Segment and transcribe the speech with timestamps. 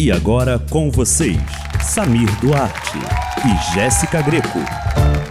[0.00, 1.36] E agora com vocês,
[1.82, 2.98] Samir Duarte
[3.44, 4.60] e Jéssica Greco.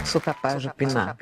[0.04, 1.16] Sou capaz de opinar.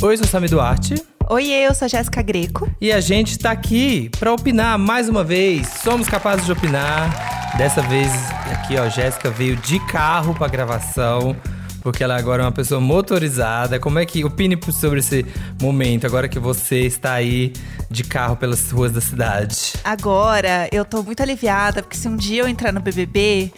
[0.00, 0.94] Oi, sou Samir Duarte.
[1.28, 2.70] Oi, eu sou a Jéssica Greco.
[2.80, 5.66] E a gente tá aqui para opinar mais uma vez.
[5.82, 7.56] Somos capazes de opinar.
[7.58, 8.12] Dessa vez
[8.52, 11.34] aqui, ó, Jéssica veio de carro pra gravação
[11.82, 13.78] porque ela agora é uma pessoa motorizada.
[13.78, 15.24] Como é que opine sobre esse
[15.60, 17.52] momento, agora que você está aí
[17.90, 19.74] de carro pelas ruas da cidade?
[19.82, 23.52] Agora eu tô muito aliviada, porque se um dia eu entrar no BBB,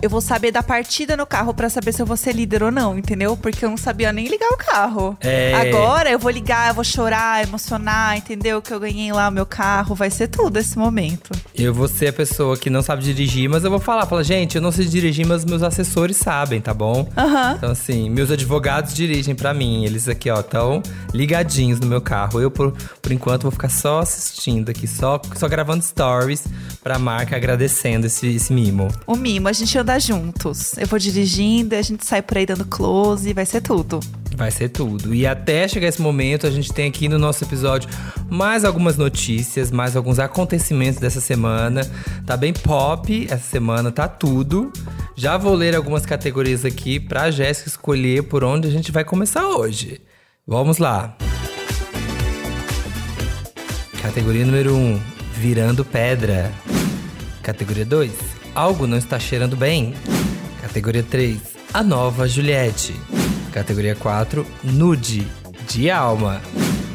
[0.00, 2.70] eu vou saber da partida no carro para saber se eu vou ser líder ou
[2.70, 3.36] não, entendeu?
[3.36, 5.16] Porque eu não sabia nem ligar o carro.
[5.20, 5.54] É...
[5.54, 8.62] Agora eu vou ligar, eu vou chorar, emocionar, entendeu?
[8.62, 11.30] Que eu ganhei lá o meu carro, vai ser tudo esse momento.
[11.54, 14.56] Eu vou ser a pessoa que não sabe dirigir, mas eu vou falar, falar, gente,
[14.56, 17.08] eu não sei dirigir, mas meus assessores sabem, tá bom?
[17.16, 17.54] Aham.
[17.56, 22.40] Então assim, meus advogados dirigem para mim, eles aqui, ó, tão ligadinhos no meu carro.
[22.40, 26.44] Eu, por, por enquanto, vou ficar só assistindo aqui, só, só gravando stories
[26.82, 28.88] pra marca agradecendo esse, esse mimo.
[29.06, 30.76] O mimo, a gente andar juntos.
[30.76, 34.00] Eu vou dirigindo, a gente sai por aí dando close, vai ser tudo.
[34.36, 35.14] Vai ser tudo.
[35.14, 37.88] E até chegar esse momento, a gente tem aqui no nosso episódio
[38.28, 41.80] mais algumas notícias, mais alguns acontecimentos dessa semana.
[42.26, 44.70] Tá bem pop essa semana, tá tudo.
[45.16, 49.48] Já vou ler algumas categorias aqui pra Jéssica escolher por onde a gente vai começar
[49.48, 50.02] hoje.
[50.46, 51.16] Vamos lá.
[54.02, 55.00] Categoria número 1, um,
[55.34, 56.52] virando pedra.
[57.42, 59.94] Categoria 2, algo não está cheirando bem.
[60.60, 61.38] Categoria 3,
[61.72, 62.94] a nova Juliette.
[63.52, 65.26] Categoria 4, nude,
[65.68, 66.40] de alma.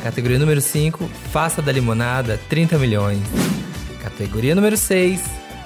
[0.02, 3.20] Categoria número 5, faça da limonada 30 milhões.
[4.02, 5.22] Categoria número 6,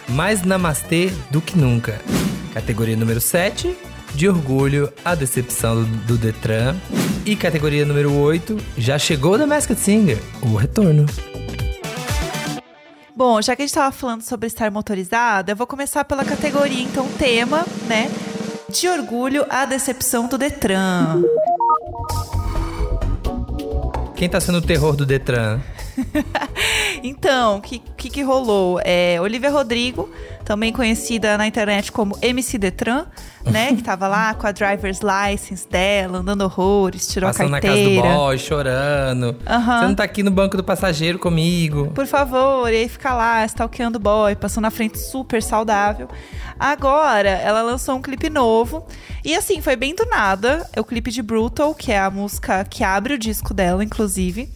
[0.10, 2.00] mais namastê do que nunca.
[2.54, 3.76] Categoria número 7,
[4.14, 6.76] de orgulho, a decepção do, do Detran.
[7.26, 11.06] E categoria número 8, já chegou da Masked Singer, o retorno.
[13.18, 16.84] Bom, já que a gente tava falando sobre estar motorizada, eu vou começar pela categoria,
[16.84, 18.12] então, tema, né?
[18.70, 21.24] De orgulho, a decepção do Detran.
[24.16, 25.59] Quem tá sendo o terror do Detran?
[27.03, 28.80] então, o que, que, que rolou?
[28.84, 30.09] É, Olivia Rodrigo,
[30.46, 33.06] também conhecida na internet como MC Detran,
[33.46, 33.75] né?
[33.75, 37.96] que tava lá com a driver's license dela, andando horrores, tirou Passando a carteira.
[37.96, 39.25] na casa do boy, chorando.
[39.25, 39.80] Uhum.
[39.80, 41.91] Você não tá aqui no banco do passageiro comigo.
[41.94, 46.08] Por favor, e aí fica lá, stalkeando o boy, passando na frente super saudável.
[46.59, 48.85] Agora, ela lançou um clipe novo.
[49.24, 50.68] E assim, foi bem do nada.
[50.74, 54.50] É o clipe de Brutal, que é a música que abre o disco dela, inclusive.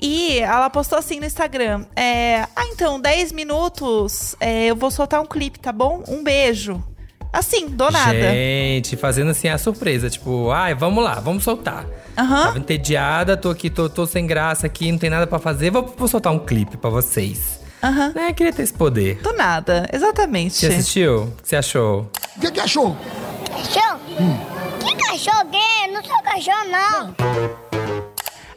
[0.00, 5.20] E ela postou assim no Instagram: é, Ah, então, 10 minutos, é, eu vou soltar
[5.20, 6.02] um clipe, tá bom?
[6.08, 6.82] Um beijo.
[7.32, 8.12] Assim, do nada.
[8.32, 10.10] Gente, fazendo assim a surpresa.
[10.10, 11.86] Tipo, ai, vamos lá, vamos soltar.
[12.18, 12.44] Aham.
[12.46, 15.70] Tava entediada, tô aqui, tô, tô sem graça aqui, não tem nada pra fazer.
[15.70, 17.60] Vou, vou soltar um clipe pra vocês.
[17.82, 18.12] Aham.
[18.14, 19.20] Né, queria ter esse poder.
[19.22, 20.54] Do nada, exatamente.
[20.56, 21.22] Você assistiu?
[21.22, 22.10] O que você achou?
[22.36, 22.96] O que, que achou?
[23.46, 24.00] Cachorro?
[24.80, 25.46] Que cachorro?
[25.50, 25.92] Que?
[25.92, 27.69] Não sou cachorro, não.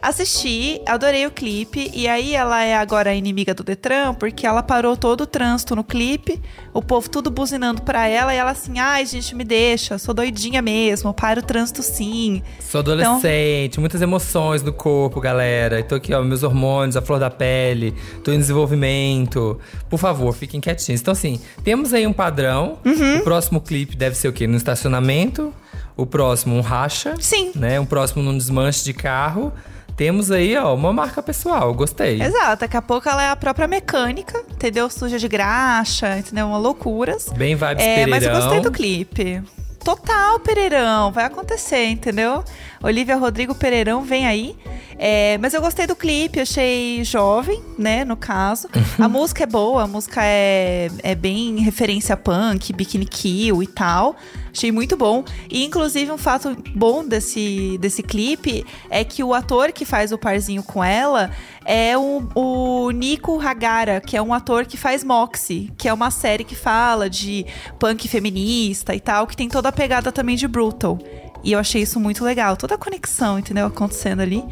[0.04, 1.90] Assisti, adorei o clipe.
[1.94, 5.78] E aí ela é agora a inimiga do Detran, porque ela parou todo o trânsito
[5.78, 6.42] no clipe.
[6.74, 8.36] O povo tudo buzinando pra ela.
[8.36, 9.98] E ela assim, ai, gente, me deixa.
[9.98, 11.14] Sou doidinha mesmo.
[11.14, 12.44] Para o trânsito sim.
[12.60, 15.80] Sou adolescente, muitas emoções no corpo, galera.
[15.80, 17.96] E tô aqui, ó, meus hormônios, a flor da pele.
[18.26, 19.58] Tô em desenvolvimento.
[19.90, 21.00] Por favor, fiquem quietinhos.
[21.00, 22.78] Então, assim, temos aí um padrão.
[22.84, 23.20] Uhum.
[23.20, 24.48] O próximo clipe deve ser o quê?
[24.48, 25.54] No estacionamento.
[25.96, 27.16] O próximo, um racha.
[27.22, 27.54] Sim.
[27.56, 27.80] Né?
[27.80, 29.54] Um próximo num desmanche de carro.
[29.96, 31.74] Temos aí, ó, uma marca pessoal.
[31.74, 32.22] Gostei.
[32.22, 34.90] Exato, daqui a pouco ela é a própria mecânica, entendeu?
[34.90, 36.48] Suja de graxa, entendeu?
[36.48, 37.30] Uma loucuras.
[37.36, 38.40] Bem vibes É, mas eu Pereirão.
[38.42, 39.44] gostei do clipe.
[39.84, 41.12] Total, Pereirão.
[41.12, 42.44] Vai acontecer, entendeu?
[42.82, 44.56] Olivia Rodrigo Pereirão vem aí.
[44.98, 48.06] É, mas eu gostei do clipe, achei jovem, né?
[48.06, 48.70] No caso.
[48.98, 54.16] A música é boa, a música é, é bem referência punk, Bikini Kill e tal.
[54.54, 55.24] Achei muito bom.
[55.50, 60.18] E, inclusive, um fato bom desse, desse clipe é que o ator que faz o
[60.18, 61.32] parzinho com ela
[61.66, 66.12] é o, o Nico Hagara, que é um ator que faz Moxie, que é uma
[66.12, 67.46] série que fala de
[67.80, 71.00] punk feminista e tal, que tem toda a pegada também de Brutal.
[71.44, 73.66] E eu achei isso muito legal, toda a conexão, entendeu?
[73.68, 74.44] Acontecendo ali.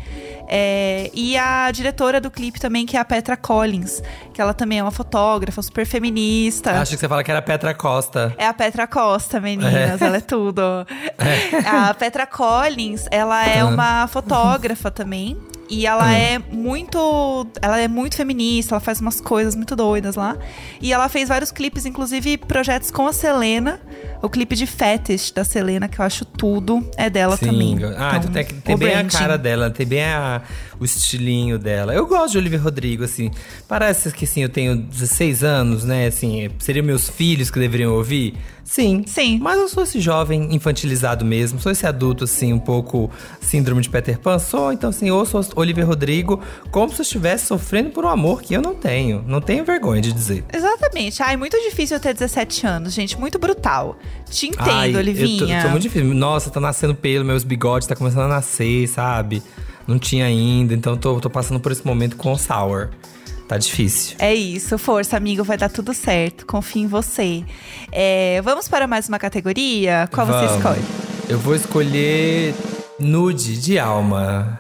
[0.48, 4.04] É, e a diretora do clipe também, que é a Petra Collins,
[4.34, 6.72] que ela também é uma fotógrafa super feminista.
[6.72, 8.36] Acho que você fala que era Petra Costa.
[8.38, 10.62] É a Petra Costa, meninas, ela é tudo.
[11.66, 15.38] A Petra Collins, ela é uma fotógrafa também.
[15.72, 17.48] E ela é muito.
[17.62, 20.38] Ela é muito feminista, ela faz umas coisas muito doidas lá.
[20.82, 23.80] E ela fez vários clipes, inclusive projetos com a Selena.
[24.22, 27.46] O clipe de Fetish da Selena, que eu acho tudo, é dela Sim.
[27.46, 27.78] também.
[27.98, 30.42] Ah, então tem, tem bem a cara dela, tem bem a,
[30.78, 31.94] o estilinho dela.
[31.94, 33.32] Eu gosto de Olivia Rodrigo, assim.
[33.66, 36.08] Parece que, assim, eu tenho 16 anos, né?
[36.08, 38.36] Assim, seriam meus filhos que deveriam ouvir?
[38.72, 39.04] Sim.
[39.06, 39.38] Sim.
[39.42, 41.60] Mas eu sou esse jovem infantilizado mesmo.
[41.60, 44.40] Sou esse adulto, assim, um pouco síndrome de Peter Pan.
[44.40, 46.40] Sou, então, assim, ouço Olivia Rodrigo
[46.72, 49.26] como se eu estivesse sofrendo por um amor que eu não tenho.
[49.28, 50.46] Não tenho vergonha de dizer.
[50.54, 51.22] Exatamente.
[51.22, 53.20] Ai, muito difícil eu ter 17 anos, gente.
[53.20, 54.00] Muito brutal.
[54.30, 55.58] Te entendo, Ai, Olivinha.
[55.58, 56.14] Eu tô, tô muito difícil.
[56.14, 59.44] Nossa, tá nascendo pelo, meus bigodes tá começando a nascer, sabe?
[59.86, 62.88] Não tinha ainda, então tô, tô passando por esse momento com o sour.
[63.52, 64.16] Tá difícil.
[64.18, 66.46] É isso, força, amigo, vai dar tudo certo.
[66.46, 67.44] Confio em você.
[67.92, 70.08] É, vamos para mais uma categoria?
[70.10, 70.56] Qual você Vamos.
[70.56, 70.82] escolhe?
[71.28, 72.56] Eu vou escolher
[72.98, 74.58] nude de alma.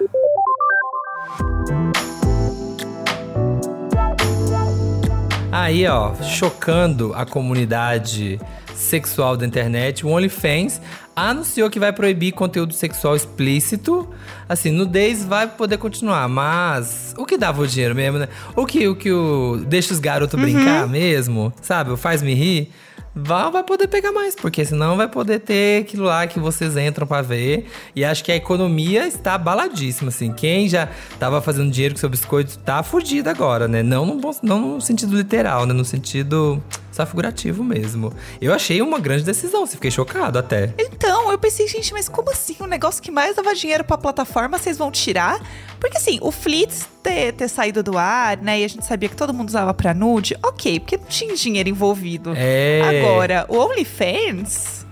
[5.49, 8.41] Aí, ó, chocando a comunidade
[8.75, 10.81] sexual da internet, o OnlyFans
[11.29, 14.07] anunciou que vai proibir conteúdo sexual explícito.
[14.47, 18.27] Assim, nudez vai poder continuar, mas o que dava o dinheiro mesmo, né?
[18.55, 21.91] O que o que o deixa os garotos brincar mesmo, sabe?
[21.91, 22.71] O faz-me rir.
[23.13, 27.05] Vai, vai poder pegar mais, porque senão vai poder ter aquilo lá que vocês entram
[27.05, 27.65] pra ver.
[27.93, 30.31] E acho que a economia está abaladíssima, assim.
[30.31, 30.87] Quem já
[31.19, 33.83] tava fazendo dinheiro com seu biscoito tá fudido agora, né?
[33.83, 35.73] Não no, não no sentido literal, né?
[35.73, 38.13] No sentido só figurativo mesmo.
[38.41, 40.73] Eu achei uma grande decisão, assim, fiquei chocado até.
[40.77, 42.55] Então, eu pensei, gente, mas como assim?
[42.59, 45.39] O negócio que mais dava dinheiro pra plataforma, vocês vão tirar?
[45.79, 48.59] Porque assim, o Flits ter, ter saído do ar, né?
[48.59, 51.69] E a gente sabia que todo mundo usava pra nude, ok, porque não tinha dinheiro
[51.69, 52.33] envolvido.
[52.35, 53.01] É.
[53.01, 54.85] Agora, o OnlyFans.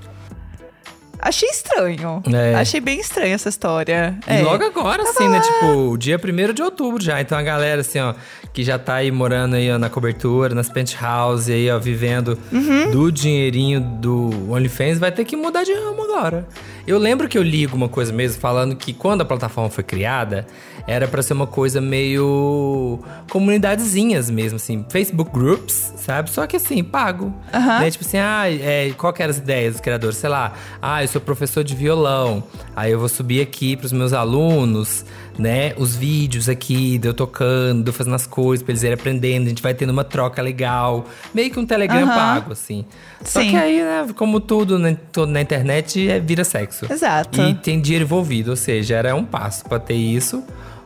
[1.21, 2.23] Achei estranho.
[2.33, 2.55] É.
[2.55, 4.17] Achei bem estranha essa história.
[4.25, 4.41] E É.
[4.41, 5.41] logo agora, assim, né?
[5.41, 7.19] Tipo, dia 1 de outubro já.
[7.19, 8.13] Então a galera, assim, ó,
[8.53, 12.91] que já tá aí morando aí ó, na cobertura, nas penthouse, aí, ó, vivendo Uhum.
[12.91, 16.47] do dinheirinho do OnlyFans, vai ter que mudar de ramo agora.
[16.87, 20.47] Eu lembro que eu li alguma coisa mesmo falando que quando a plataforma foi criada,
[20.87, 22.99] era pra ser uma coisa meio
[23.29, 26.31] comunidadezinhas mesmo, assim, Facebook Groups, sabe?
[26.31, 27.31] Só que assim, pago.
[27.53, 27.79] Aham.
[27.81, 27.91] Né?
[27.91, 30.17] Tipo assim, ah, é, qual que eram as ideias dos criadores?
[30.17, 32.43] Sei lá, ah, eu sou professor de violão,
[32.75, 35.05] aí eu vou subir aqui pros meus alunos,
[35.37, 38.93] né, os vídeos aqui, de eu tocando, de eu fazendo as coisas pra eles irem
[38.93, 42.15] aprendendo, a gente vai tendo uma troca legal, meio que um Telegram Aham.
[42.15, 42.85] pago, assim.
[43.23, 43.51] Só Sim.
[43.51, 46.85] que aí, né, como tudo né, tudo na internet, é, vira sexo.
[46.91, 47.41] Exato.
[47.41, 50.43] E tem dinheiro envolvido, ou seja, era um passo pra ter isso,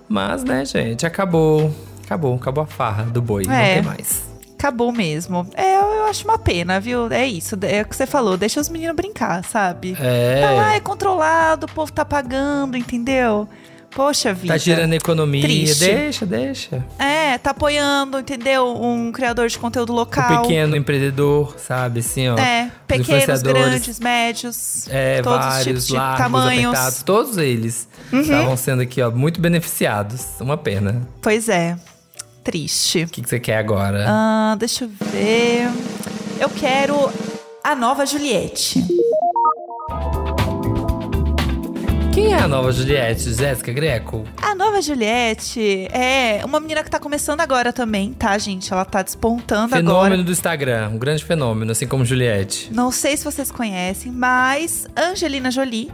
[0.09, 1.73] mas, né, gente, acabou,
[2.05, 3.75] acabou, acabou a farra do boi, não É.
[3.75, 4.33] tem mais.
[4.57, 5.45] Acabou mesmo.
[5.55, 7.11] É, eu, eu acho uma pena, viu?
[7.11, 7.57] É isso.
[7.63, 8.37] É o que você falou.
[8.37, 9.93] Deixa os meninos brincar, sabe?
[9.99, 10.39] É.
[10.41, 13.45] Tá lá, é controlado, o povo tá pagando, entendeu?
[13.95, 14.53] Poxa vida.
[14.53, 15.85] Tá gerando economia, Triste.
[15.85, 16.85] deixa, deixa.
[16.97, 18.75] É, tá apoiando, entendeu?
[18.81, 20.39] Um criador de conteúdo local.
[20.39, 22.37] O pequeno empreendedor, sabe, assim, ó.
[22.37, 24.87] É, os pequenos, grandes, médios.
[24.89, 26.63] É, todos os vários, tipos de largos, tamanhos.
[26.63, 26.69] Uhum.
[26.71, 30.25] apertados, todos eles estavam sendo aqui, ó, muito beneficiados.
[30.39, 31.01] Uma pena.
[31.21, 31.75] Pois é.
[32.43, 33.03] Triste.
[33.03, 34.05] O que, que você quer agora?
[34.07, 35.69] Ah, deixa eu ver.
[36.39, 37.09] Eu quero
[37.63, 38.83] a nova Juliette.
[42.13, 43.33] Quem é a nova Juliette?
[43.33, 44.23] Jéssica Greco?
[44.39, 48.71] A nova Juliette é uma menina que tá começando agora também, tá, gente?
[48.71, 50.23] Ela tá despontando Fenômeno agora.
[50.23, 52.71] do Instagram, um grande fenômeno, assim como Juliette.
[52.71, 55.89] Não sei se vocês conhecem, mas Angelina Jolie,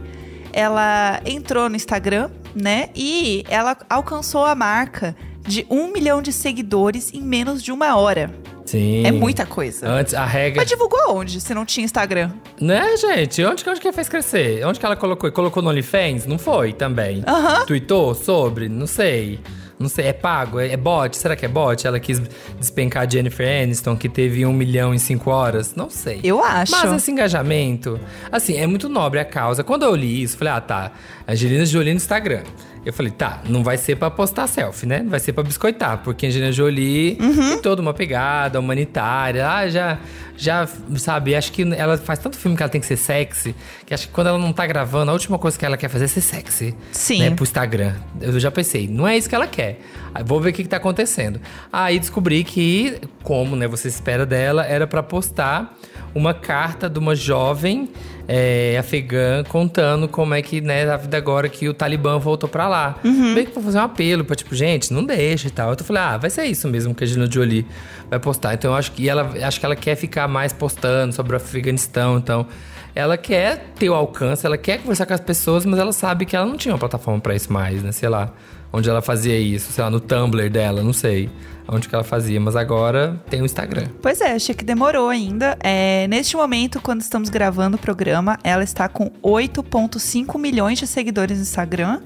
[0.52, 2.90] ela entrou no Instagram, né?
[2.94, 8.30] E ela alcançou a marca de um milhão de seguidores em menos de uma hora.
[8.70, 9.04] Sim.
[9.06, 9.88] É muita coisa.
[9.88, 10.60] Antes, a regra.
[10.62, 12.30] Mas divulgou onde, se não tinha Instagram?
[12.60, 13.44] Né, gente?
[13.44, 14.64] Onde, que- onde que ela fez crescer?
[14.64, 15.30] Onde que ela colocou?
[15.32, 16.26] Colocou no OnlyFans?
[16.26, 17.24] Não foi também.
[17.26, 17.66] Aham.
[17.66, 18.68] Tweetou sobre?
[18.68, 19.40] Não sei.
[19.78, 20.60] Não sei, é pago?
[20.60, 21.16] É, é bot?
[21.16, 21.86] Será que é bot?
[21.86, 22.20] Ela quis
[22.58, 25.74] despencar a Jennifer Aniston, que teve um milhão em cinco horas?
[25.74, 26.20] Não sei.
[26.22, 26.70] Eu acho.
[26.70, 27.98] Mas esse engajamento,
[28.30, 29.64] assim, é muito nobre a causa.
[29.64, 30.92] Quando eu li isso, falei, ah, tá.
[31.26, 32.42] Angelina Jolie no Instagram.
[32.84, 35.04] Eu falei, tá, não vai ser pra postar selfie, né?
[35.06, 39.46] Vai ser pra biscoitar, porque Angelina Jolie tem toda uma pegada humanitária.
[39.46, 39.98] Ah, já,
[40.40, 40.66] já,
[40.96, 43.54] sabe, acho que ela faz tanto filme que ela tem que ser sexy,
[43.84, 46.06] que acho que quando ela não tá gravando, a última coisa que ela quer fazer
[46.06, 46.74] é ser sexy.
[46.92, 47.20] Sim.
[47.20, 47.94] Né, pro Instagram.
[48.20, 49.80] Eu já pensei, não é isso que ela quer.
[50.14, 51.40] Aí vou ver o que, que tá acontecendo.
[51.70, 55.76] Aí descobri que, como né, você espera dela, era pra postar
[56.14, 57.88] uma carta de uma jovem
[58.26, 62.68] é, afegã contando como é que, né, a vida agora que o Talibã voltou pra
[62.68, 62.96] lá.
[63.34, 65.72] Meio que pra fazer um apelo, pra tipo, gente, não deixa e tal.
[65.72, 67.66] Eu falei, ah, vai ser isso mesmo que a Gina Jolie
[68.08, 68.54] vai postar.
[68.54, 72.16] Então eu acho que ela, acho que ela quer ficar mais postando sobre o Afeganistão,
[72.16, 72.46] então
[72.94, 76.34] ela quer ter o alcance, ela quer conversar com as pessoas, mas ela sabe que
[76.34, 77.92] ela não tinha uma plataforma pra isso mais, né?
[77.92, 78.32] Sei lá,
[78.72, 81.30] onde ela fazia isso, sei lá, no Tumblr dela, não sei
[81.70, 83.86] onde que ela fazia, mas agora tem o Instagram.
[84.02, 85.56] Pois é, achei que demorou ainda.
[85.60, 91.36] É, neste momento, quando estamos gravando o programa, ela está com 8,5 milhões de seguidores
[91.36, 92.00] no Instagram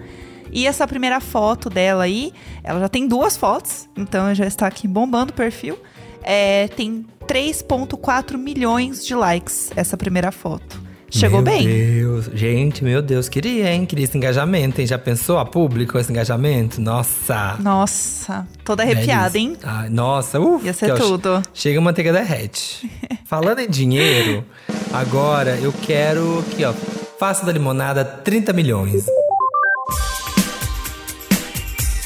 [0.53, 4.87] E essa primeira foto dela aí, ela já tem duas fotos, então já está aqui
[4.87, 5.79] bombando o perfil.
[6.23, 10.85] É, tem 3,4 milhões de likes essa primeira foto.
[11.11, 11.65] Chegou meu bem.
[11.65, 12.29] Deus.
[12.35, 13.87] Gente, meu Deus, queria, hein?
[13.87, 14.87] Queria esse engajamento, hein?
[14.87, 16.81] Já pensou a público esse engajamento?
[16.81, 17.57] Nossa.
[17.61, 19.57] Nossa, toda arrepiada, hein?
[19.63, 21.43] Ai, nossa, uh, Ia ser que, ó, tudo.
[21.55, 22.91] Chega a manteiga derrete.
[23.25, 24.45] Falando em dinheiro,
[24.93, 26.73] agora eu quero que, ó,
[27.19, 29.07] faça da limonada 30 milhões.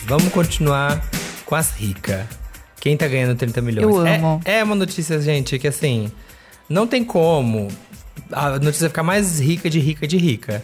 [0.04, 1.02] Vamos continuar
[1.46, 2.26] com as ricas.
[2.80, 3.82] Quem tá ganhando 30 milhões?
[3.86, 4.40] Eu amo.
[4.44, 6.10] É, é uma notícia, gente, que assim,
[6.68, 7.68] não tem como
[8.30, 10.62] a notícia ficar mais rica de rica de rica.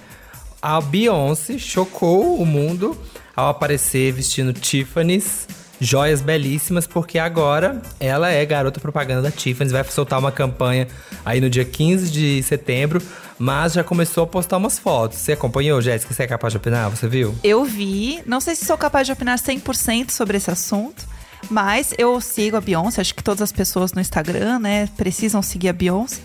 [0.60, 2.96] A Beyoncé chocou o mundo
[3.36, 5.46] ao aparecer vestindo Tiffany's,
[5.80, 10.86] joias belíssimas, porque agora ela é garota propaganda da Tiffany's, vai soltar uma campanha
[11.24, 13.02] aí no dia 15 de setembro,
[13.38, 15.18] mas já começou a postar umas fotos.
[15.18, 16.14] Você acompanhou, Jéssica?
[16.14, 16.88] Você é capaz de opinar?
[16.90, 17.34] Você viu?
[17.42, 21.06] Eu vi, não sei se sou capaz de opinar 100% sobre esse assunto,
[21.50, 25.68] mas eu sigo a Beyoncé, acho que todas as pessoas no Instagram, né, precisam seguir
[25.68, 26.20] a Beyoncé.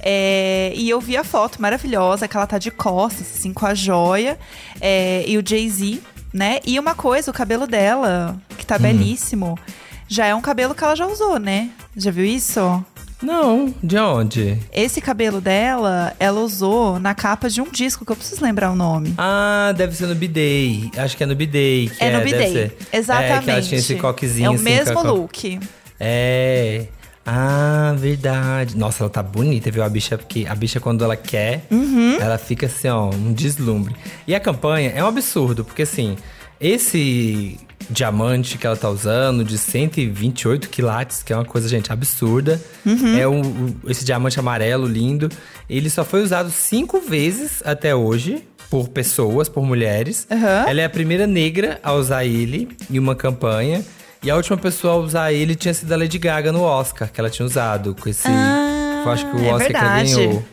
[0.00, 3.74] É, e eu vi a foto maravilhosa, que ela tá de costas, assim, com a
[3.74, 4.38] joia.
[4.80, 6.00] é, e o Jay-Z,
[6.32, 6.60] né?
[6.64, 9.58] E uma coisa, o cabelo dela, que tá belíssimo,
[10.06, 11.70] já é um cabelo que ela já usou, né?
[11.96, 12.84] Já viu isso?
[13.22, 14.58] Não, de onde?
[14.72, 18.76] Esse cabelo dela, ela usou na capa de um disco, que eu preciso lembrar o
[18.76, 19.12] nome.
[19.18, 20.90] Ah, deve ser no B-Day.
[20.96, 21.90] Acho que é no B-Day.
[21.90, 22.52] que É no deve B-Day.
[22.52, 22.76] ser.
[22.92, 23.32] Exatamente.
[23.34, 25.58] É, que ela tinha esse coquezinho É o assim, mesmo look.
[25.98, 26.86] É.
[27.26, 28.76] Ah, verdade.
[28.76, 29.82] Nossa, ela tá bonita, viu?
[29.82, 32.16] A bicha, porque a bicha, quando ela quer, Uhum.
[32.20, 33.94] ela fica assim, ó, um deslumbre.
[34.26, 36.16] E a campanha é um absurdo, porque assim,
[36.60, 37.58] esse
[37.90, 42.60] diamante que ela tá usando, de 128 quilates, que é uma coisa, gente, absurda.
[42.84, 43.18] Uhum.
[43.18, 45.28] É um, esse diamante amarelo lindo.
[45.68, 48.44] Ele só foi usado cinco vezes até hoje.
[48.70, 50.26] Por pessoas, por mulheres.
[50.30, 50.66] Aham.
[50.68, 53.82] Ela é a primeira negra a usar ele em uma campanha.
[54.22, 57.18] E a última pessoa a usar ele tinha sido a Lady Gaga no Oscar, que
[57.18, 58.28] ela tinha usado com esse.
[58.28, 60.14] Ah, eu acho que o é Oscar que ela verdade.
[60.14, 60.44] ganhou.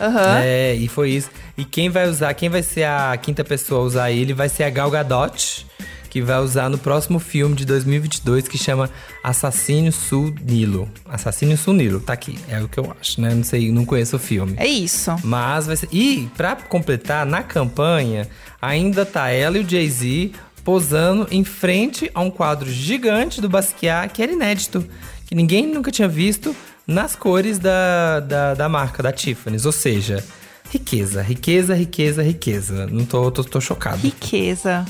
[0.00, 0.38] Aham.
[0.42, 1.28] É, e foi isso.
[1.58, 4.64] E quem vai usar, quem vai ser a quinta pessoa a usar ele vai ser
[4.64, 5.66] a Gal Gadot,
[6.10, 8.90] que vai usar no próximo filme de 2022 que chama
[9.22, 10.88] Assassino Sul Nilo.
[11.08, 12.36] Assassino Sul Nilo, tá aqui.
[12.48, 13.32] É o que eu acho, né?
[13.32, 14.54] Não sei, não conheço o filme.
[14.56, 15.14] É isso.
[15.22, 15.88] Mas vai ser.
[15.92, 18.28] E pra completar, na campanha,
[18.60, 20.32] ainda tá ela e o Jay-Z
[20.64, 24.84] posando em frente a um quadro gigante do Basquiat, que era inédito,
[25.26, 26.54] que ninguém nunca tinha visto
[26.86, 29.64] nas cores da, da, da marca, da Tiffany's.
[29.64, 30.24] Ou seja,
[30.70, 32.86] riqueza, riqueza, riqueza, riqueza.
[32.88, 33.98] Não tô, tô, tô chocado.
[33.98, 34.84] Riqueza.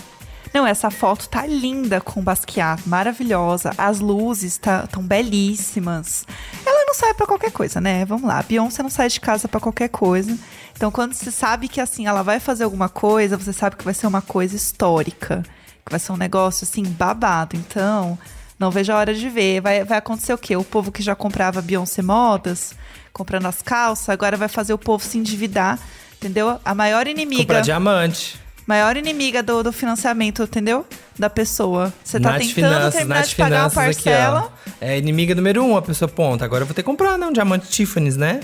[0.52, 3.72] Não, essa foto tá linda com o Basquiat, maravilhosa.
[3.78, 6.26] As luzes tá, tão belíssimas.
[6.66, 8.04] Ela não sai pra qualquer coisa, né?
[8.04, 10.36] Vamos lá, a Beyoncé não sai de casa pra qualquer coisa.
[10.72, 13.94] Então, quando você sabe que assim ela vai fazer alguma coisa, você sabe que vai
[13.94, 15.42] ser uma coisa histórica,
[15.84, 17.56] que vai ser um negócio assim babado.
[17.56, 18.18] Então,
[18.58, 19.60] não vejo a hora de ver.
[19.60, 20.56] Vai, vai acontecer o quê?
[20.56, 22.74] O povo que já comprava Beyoncé modas,
[23.12, 25.78] comprando as calças, agora vai fazer o povo se endividar,
[26.16, 26.58] entendeu?
[26.64, 28.40] A maior inimiga Comprar diamante.
[28.70, 30.86] Maior inimiga do, do financiamento, entendeu?
[31.18, 31.92] Da pessoa.
[32.04, 34.38] Você tá Nath tentando Finanças, terminar Nath de pagar uma Finanças parcela.
[34.38, 34.72] Aqui.
[34.80, 36.44] É inimiga número um, a pessoa ponta.
[36.44, 37.26] Agora eu vou ter que comprar, né?
[37.26, 38.40] Um diamante Tiffany's, né?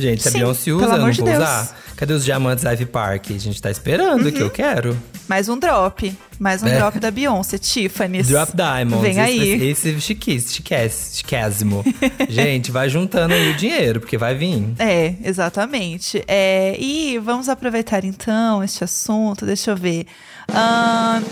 [0.00, 1.36] Gente, se a Beyoncé usa, eu não vou Deus.
[1.38, 1.76] usar.
[1.96, 3.26] Cadê os diamantes Ivy Park?
[3.30, 4.96] A gente tá esperando, que eu quero.
[5.28, 6.12] Mais um drop.
[6.38, 6.76] Mais um É.
[6.78, 8.28] drop da Beyoncé, Tiffany's.
[8.28, 9.02] Drop Diamonds.
[9.02, 9.52] Vem esse, aí.
[9.70, 11.84] Esse, esse chiquis, chiqués, chiquésimo.
[12.30, 14.64] gente, vai juntando aí o dinheiro, porque vai vir.
[14.78, 16.24] É, exatamente.
[16.26, 19.44] É, e vamos aproveitar então este assunto.
[19.44, 20.06] Deixa eu ver.
[20.48, 21.22] Ahn,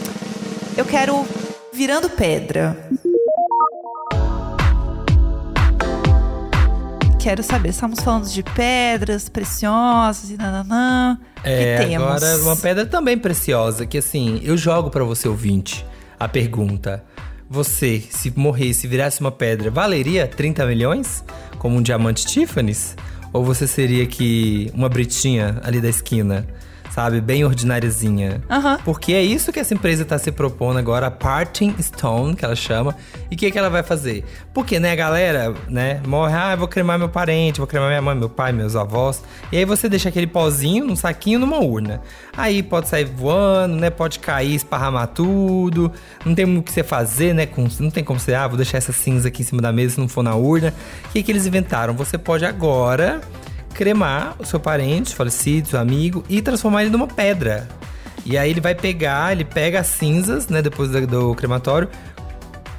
[0.76, 1.26] eu quero
[1.72, 2.76] virando pedra.
[7.18, 11.18] Quero saber, estamos falando de pedras preciosas e nananã.
[11.42, 15.84] É, agora uma pedra também preciosa, que assim, eu jogo pra você ouvinte
[16.18, 17.04] a pergunta.
[17.50, 21.24] Você, se morresse e virasse uma pedra, valeria 30 milhões?
[21.58, 22.94] Como um diamante Tiffany's?
[23.32, 26.46] Ou você seria que uma britinha ali da esquina?
[26.98, 28.42] Sabe, bem ordináriazinha.
[28.50, 28.76] Aham.
[28.84, 32.56] Porque é isso que essa empresa está se propondo agora, a Parting Stone, que ela
[32.56, 32.92] chama.
[33.30, 34.24] E o que, que ela vai fazer?
[34.52, 38.02] Porque, né, a galera, né, morre, ah, eu vou cremar meu parente, vou cremar minha
[38.02, 39.22] mãe, meu pai, meus avós.
[39.52, 42.02] E aí você deixa aquele pozinho num saquinho numa urna.
[42.36, 45.92] Aí pode sair voando, né, pode cair, esparramar tudo.
[46.26, 48.78] Não tem o que você fazer, né, com, não tem como você, ah, vou deixar
[48.78, 50.74] essa cinza aqui em cima da mesa se não for na urna.
[51.04, 51.94] O que, que eles inventaram?
[51.94, 53.20] Você pode agora
[53.78, 57.68] cremar o seu parente, falecido, seu amigo, e transformar ele numa pedra.
[58.26, 61.88] E aí ele vai pegar, ele pega as cinzas, né, depois do, do crematório,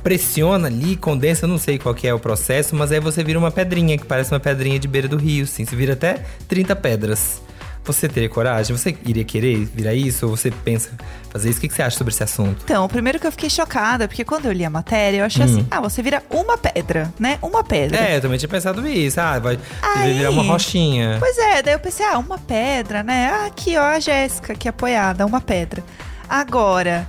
[0.03, 3.50] pressiona ali, condensa, não sei qual que é o processo, mas aí você vira uma
[3.50, 5.63] pedrinha, que parece uma pedrinha de beira do rio, assim.
[5.63, 7.41] Você vira até 30 pedras.
[7.93, 8.75] Você teria coragem?
[8.77, 10.27] Você iria querer virar isso?
[10.27, 10.91] Ou você pensa
[11.31, 11.58] fazer isso?
[11.58, 12.62] O que que você acha sobre esse assunto?
[12.63, 15.65] Então, primeiro que eu fiquei chocada, porque quando eu li a matéria, eu achei assim,
[15.72, 17.39] ah, você vira uma pedra, né?
[17.41, 18.00] Uma pedra.
[18.00, 18.03] Hum.
[18.03, 19.19] É, eu também tinha pensado isso.
[19.19, 21.17] Ah, vai, Aí- virar uma rochinha.
[21.19, 23.29] Pois é, daí eu pensei, ah, uma pedra, né?
[23.34, 25.84] Ah, aqui, ó, a Jéssica aqui apoiada, uma pedra.
[26.29, 27.08] Agora,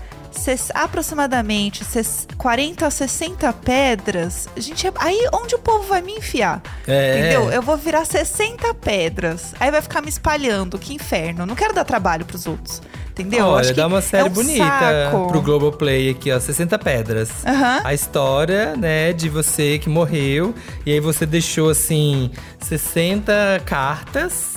[0.75, 6.63] aproximadamente ses- 40 a 60 pedras, gente, é- aí onde o povo vai me enfiar?
[6.87, 7.19] É.
[7.19, 7.51] Entendeu?
[7.51, 9.55] Eu vou virar 60 pedras.
[9.61, 11.45] Aí vai ficar me espalhando, que inferno.
[11.47, 12.81] Não quero dar trabalho pros outros.
[13.11, 13.45] Entendeu?
[13.47, 15.29] Olha, dá uma série é um bonita saco.
[15.29, 16.41] pro Globoplay aqui, ó.
[16.41, 17.29] 60 pedras.
[17.45, 17.81] Aham.
[17.85, 20.55] A história, né, de você que morreu.
[20.87, 24.55] E aí você deixou, assim, 60 cartas.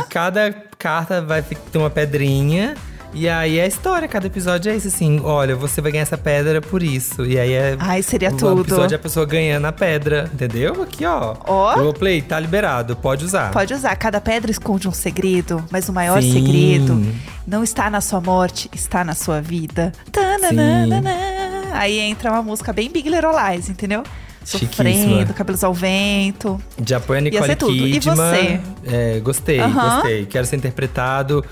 [0.00, 2.74] E cada carta vai ter uma pedrinha.
[3.14, 5.20] E aí é a história, cada episódio é isso, assim.
[5.22, 7.24] Olha, você vai ganhar essa pedra por isso.
[7.26, 7.76] E aí é.
[7.78, 8.62] Ai, seria o tudo.
[8.62, 10.82] episódio é a pessoa ganhando a pedra, entendeu?
[10.82, 11.36] Aqui, ó.
[11.46, 11.74] Ó.
[11.74, 13.50] Globoplay, tá liberado, pode usar.
[13.50, 13.94] Pode usar.
[13.96, 16.32] Cada pedra esconde um segredo, mas o maior Sim.
[16.32, 17.02] segredo
[17.46, 19.92] não está na sua morte, está na sua vida.
[20.10, 21.12] Tananana.
[21.72, 24.02] Aí entra uma música bem Big Little Lies, entendeu?
[24.44, 26.60] Sofrendo, cabelos ao vento.
[26.84, 27.72] Já põe a Nicole tudo.
[27.72, 28.16] E Kidman.
[28.16, 28.60] você?
[28.84, 30.26] É, gostei, gostei.
[30.26, 31.44] Quero ser interpretado.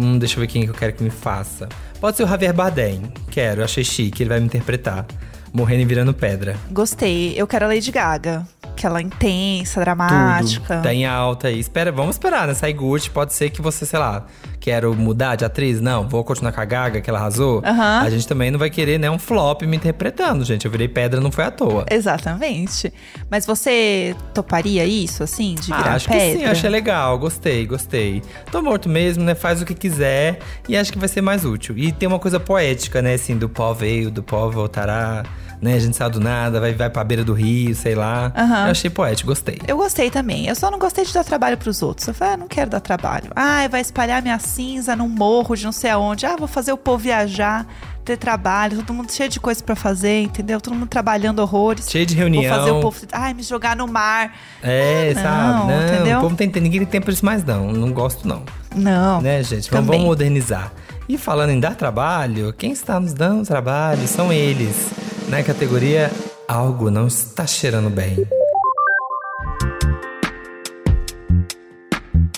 [0.00, 1.68] Hum, deixa eu ver quem que eu quero que me faça.
[2.00, 3.02] Pode ser o Javier Bardem.
[3.30, 5.04] Quero, achei chique, ele vai me interpretar.
[5.52, 6.56] Morrendo e virando pedra.
[6.70, 7.34] Gostei.
[7.36, 8.46] Eu quero a Lady Gaga.
[8.72, 10.74] Aquela intensa, dramática.
[10.76, 10.82] Tudo.
[10.82, 11.58] Tá em alta aí.
[11.60, 12.54] Espera, vamos esperar, né?
[12.54, 14.24] Sai Gucci, pode ser que você, sei lá,
[14.58, 15.80] quero mudar de atriz.
[15.80, 17.62] Não, vou continuar com a Gaga, que ela arrasou.
[17.64, 18.00] Aham.
[18.00, 20.64] A gente também não vai querer, né, um flop me interpretando, gente.
[20.64, 21.84] Eu virei pedra, não foi à toa.
[21.90, 22.92] Exatamente.
[23.30, 26.38] Mas você toparia isso, assim, de virar Ah, acho pedra?
[26.38, 28.22] que sim, achei legal, gostei, gostei.
[28.50, 29.34] Tô morto mesmo, né?
[29.34, 31.76] Faz o que quiser e acho que vai ser mais útil.
[31.76, 33.14] E tem uma coisa poética, né?
[33.14, 35.24] Assim, do pó veio, do pó voltará,
[35.60, 35.74] né?
[35.74, 38.32] A gente saiu do nada, vai, vai pra beira do rio, sei lá.
[38.36, 38.64] Aham.
[38.66, 39.58] Eu achei poético, gostei.
[39.66, 40.46] Eu gostei também.
[40.46, 42.06] Eu só não gostei de dar trabalho pros outros.
[42.08, 43.30] Eu falei, ah, não quero dar trabalho.
[43.36, 46.24] Ah, vai espalhar minha cinza num morro de não sei aonde.
[46.26, 47.66] Ah, vou fazer o povo viajar,
[48.04, 50.60] ter trabalho, todo mundo cheio de coisa pra fazer, entendeu?
[50.60, 51.88] Todo mundo trabalhando horrores.
[51.90, 52.42] Cheio de reunião.
[52.42, 54.32] Vou fazer o povo, ai, me jogar no mar.
[54.62, 55.36] É, Ah, sabe?
[55.36, 56.18] não, Não, entendeu?
[56.18, 57.70] o povo não tem, ninguém tem tempo isso mais, não.
[57.70, 58.42] Não gosto, não.
[58.74, 59.20] Não.
[59.20, 59.70] Né, gente?
[59.70, 60.72] Vamos modernizar.
[61.08, 64.90] E falando em dar trabalho, quem está nos dando trabalho são eles.
[65.30, 66.10] Na categoria
[66.48, 68.16] Algo não está cheirando bem.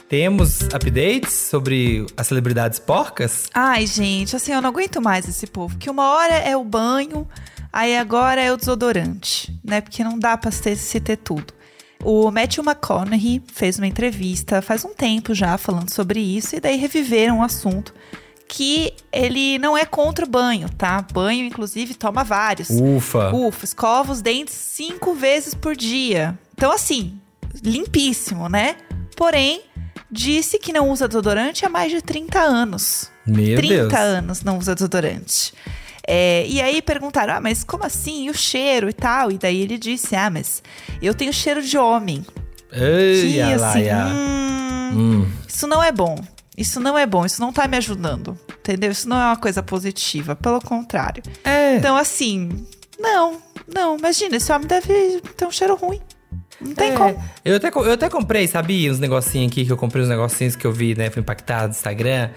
[0.07, 3.49] Temos updates sobre as celebridades porcas?
[3.55, 5.79] Ai, gente, assim, eu não aguento mais esse povo.
[5.79, 7.27] Que uma hora é o banho,
[7.73, 9.81] aí agora é o desodorante, né?
[9.81, 11.55] Porque não dá pra ter, se ter tudo.
[12.05, 16.77] O Matthew McConaughey fez uma entrevista faz um tempo já falando sobre isso, e daí
[16.77, 17.95] reviveram o assunto.
[18.55, 21.01] Que ele não é contra o banho, tá?
[21.11, 22.69] Banho, inclusive, toma vários.
[22.69, 23.31] Ufa!
[23.35, 26.39] Ufa, escova os dentes cinco vezes por dia.
[26.55, 27.19] Então, assim,
[27.65, 28.77] limpíssimo, né?
[29.17, 29.63] Porém,
[30.11, 33.11] disse que não usa desodorante há mais de 30 anos.
[33.27, 33.95] Meu 30 Deus.
[33.95, 35.55] anos não usa desodorante.
[36.07, 38.27] É, e aí perguntaram, ah, mas como assim?
[38.27, 39.33] E o cheiro e tal?
[39.33, 40.63] E daí ele disse, ah, mas
[41.01, 42.23] eu tenho cheiro de homem.
[42.71, 45.33] Ei, Que assim, hum, Hum.
[45.49, 46.19] isso não é bom.
[46.57, 48.39] Isso não é bom, isso não tá me ajudando.
[48.59, 48.91] Entendeu?
[48.91, 51.23] Isso não é uma coisa positiva, pelo contrário.
[51.45, 51.77] É.
[51.77, 52.67] Então, assim,
[52.99, 53.39] não,
[53.73, 56.01] não, imagina, esse homem deve ter um cheiro ruim.
[56.61, 57.25] Não tem É, como.
[57.45, 58.93] Eu até, eu até comprei, sabia?
[58.93, 61.11] Uns negocinhos aqui que eu comprei, uns negocinhos que eu vi, né?
[61.11, 62.31] Fui impactado no Instagram.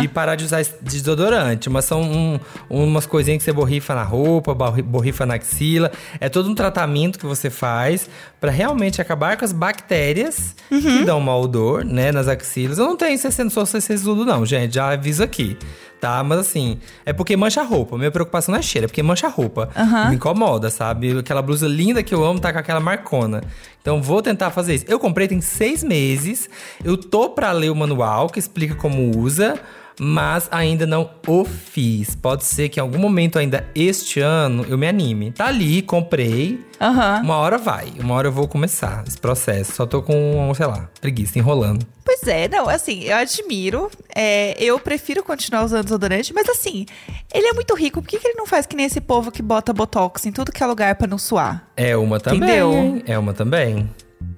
[0.00, 1.70] De parar de usar desodorante.
[1.70, 5.92] Mas são um- umas coisinhas que você borrifa na roupa, borri- borrifa na axila.
[6.18, 10.80] É todo um tratamento que você faz pra realmente acabar com as bactérias Uhum.
[10.80, 12.12] que dão mau odor, né?
[12.12, 12.78] Nas axilas.
[12.78, 14.74] Eu não tenho CC, não sou CCzudo, não, gente.
[14.74, 15.56] Já aviso aqui.
[16.00, 17.98] Tá, mas assim, é porque mancha a roupa.
[17.98, 19.68] Minha preocupação não é cheiro, é porque mancha a roupa.
[19.76, 20.10] Aham.
[20.10, 21.18] Me incomoda, sabe?
[21.18, 23.42] Aquela blusa linda que eu amo tá com aquela marcona.
[23.82, 24.84] Então vou tentar fazer isso.
[24.86, 26.48] Eu comprei tem seis meses.
[26.84, 29.58] Eu tô pra ler o manual que explica como usa.
[29.98, 32.14] Mas ainda não o fiz.
[32.14, 35.32] Pode ser que em algum momento ainda este ano eu me anime.
[35.32, 36.64] Tá ali, comprei.
[36.80, 37.20] Aham.
[37.24, 37.92] Uma hora vai.
[37.98, 39.72] Uma hora eu vou começar esse processo.
[39.72, 41.84] Só tô com, sei lá, preguiça, enrolando.
[42.04, 43.90] Pois é, não, assim, eu admiro.
[44.14, 46.86] é, eu prefiro continuar usando desodorante, mas assim,
[47.34, 48.00] ele é muito rico.
[48.00, 50.52] Por que, que ele não faz que nem esse povo que bota botox em tudo
[50.52, 51.68] que é lugar pra não suar?
[51.76, 52.38] É uma também.
[52.38, 53.02] Entendeu?
[53.06, 53.90] É uma também.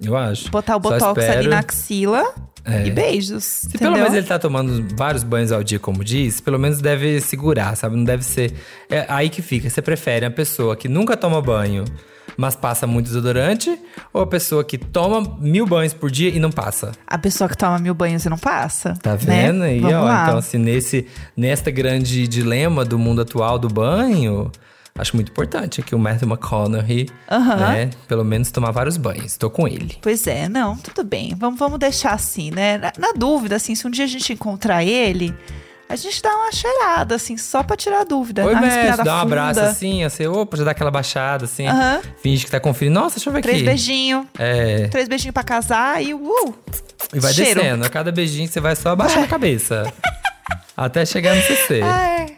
[0.02, 0.50] Eu acho.
[0.50, 2.86] Botar o Só botox ali espero- na axila É.
[2.86, 3.44] e beijos.
[3.44, 3.92] Se entendeu?
[3.92, 7.76] pelo menos ele tá tomando vários banhos ao dia, como diz, pelo menos deve segurar,
[7.76, 7.96] sabe?
[7.96, 8.52] Não deve ser.
[8.88, 9.68] É aí que fica.
[9.68, 11.84] Você prefere a pessoa que nunca toma banho,
[12.36, 13.78] mas passa muito desodorante,
[14.12, 16.92] ou a pessoa que toma mil banhos por dia e não passa?
[17.06, 18.94] A pessoa que toma mil banhos e não passa.
[19.02, 19.16] Tá né?
[19.18, 20.04] vendo aí, Vamos ó?
[20.04, 20.24] lá.
[20.24, 24.50] Então, assim, nesse, nesta grande dilema do mundo atual do banho,
[24.98, 27.90] Acho muito importante aqui o Matthew McConaughey, né?
[28.06, 29.36] Pelo menos tomar vários banhos.
[29.36, 29.96] Tô com ele.
[30.02, 31.34] Pois é, não, tudo bem.
[31.38, 32.76] Vamos, vamos deixar assim, né?
[32.76, 35.34] Na, na dúvida, assim, se um dia a gente encontrar ele,
[35.88, 38.44] a gente dá uma cheirada, assim, só pra tirar a dúvida.
[38.44, 40.90] Oi, dá uma mestre, respirada dá um funda, abraço assim, assim, opa, já dá aquela
[40.90, 41.64] baixada, assim.
[42.22, 43.00] Finge que tá conferindo.
[43.00, 43.66] Nossa, deixa eu ver Três aqui.
[43.66, 44.26] beijinhos.
[44.38, 46.54] É, Três beijinhos pra casar e uh!
[47.14, 47.60] e vai Cheiro.
[47.60, 47.84] descendo.
[47.86, 49.90] A cada beijinho você vai só abaixando a cabeça.
[50.76, 51.80] Até chegar no CC.
[51.82, 52.36] Ai.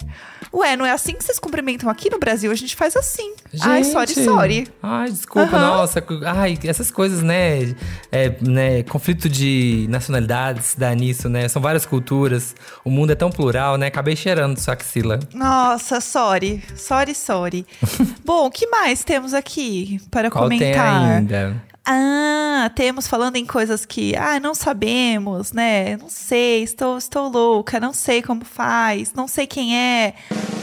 [0.55, 2.51] Ué, não é assim que vocês cumprimentam aqui no Brasil?
[2.51, 3.35] A gente faz assim.
[3.61, 4.25] Ai, sorry, Gente.
[4.25, 4.69] sorry.
[4.83, 5.67] Ai, desculpa, Aham.
[5.79, 6.05] nossa.
[6.27, 7.75] Ai, essas coisas, né?
[8.11, 8.83] É, né?
[8.83, 11.49] Conflito de nacionalidades dá nisso, né?
[11.49, 12.55] São várias culturas.
[12.85, 13.87] O mundo é tão plural, né?
[13.87, 15.19] Acabei cheirando sua axila.
[15.33, 16.63] Nossa, sorry.
[16.77, 17.67] Sorry, sorry.
[18.25, 21.13] Bom, o que mais temos aqui para Qual tem comentar?
[21.17, 21.63] ainda?
[21.85, 25.97] Ah, temos falando em coisas que, ah, não sabemos, né?
[25.97, 30.15] Não sei, estou, estou louca, não sei como faz, não sei quem é.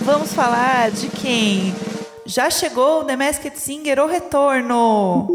[0.02, 1.76] Vamos falar de quem?
[2.26, 5.28] Já chegou o The Masked Singer, o retorno.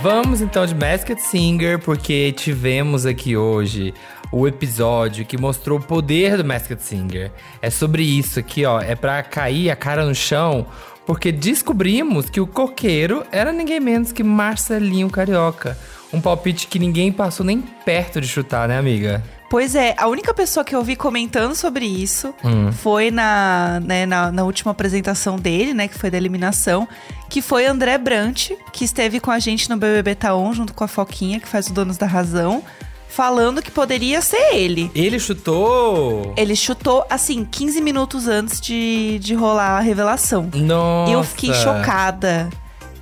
[0.00, 3.92] Vamos então de Masked Singer, porque tivemos aqui hoje
[4.30, 7.32] o episódio que mostrou o poder do Masked Singer.
[7.60, 8.80] É sobre isso aqui, ó.
[8.80, 10.66] É pra cair a cara no chão,
[11.08, 15.74] porque descobrimos que o coqueiro era ninguém menos que Marcelinho Carioca.
[16.12, 19.24] Um palpite que ninguém passou nem perto de chutar, né, amiga?
[19.48, 22.34] Pois é, a única pessoa que eu vi comentando sobre isso
[22.72, 25.88] foi na, né, na, na última apresentação dele, né?
[25.88, 26.86] Que foi da eliminação,
[27.30, 30.88] que foi André Brant, que esteve com a gente no BBB Taon, junto com a
[30.88, 32.62] Foquinha, que faz o Donos da Razão,
[33.08, 34.90] falando que poderia ser ele.
[34.94, 36.32] Ele chutou.
[36.36, 40.48] Ele chutou, assim, 15 minutos antes de, de rolar a revelação.
[40.54, 41.12] Nossa.
[41.12, 42.48] Eu fiquei chocada.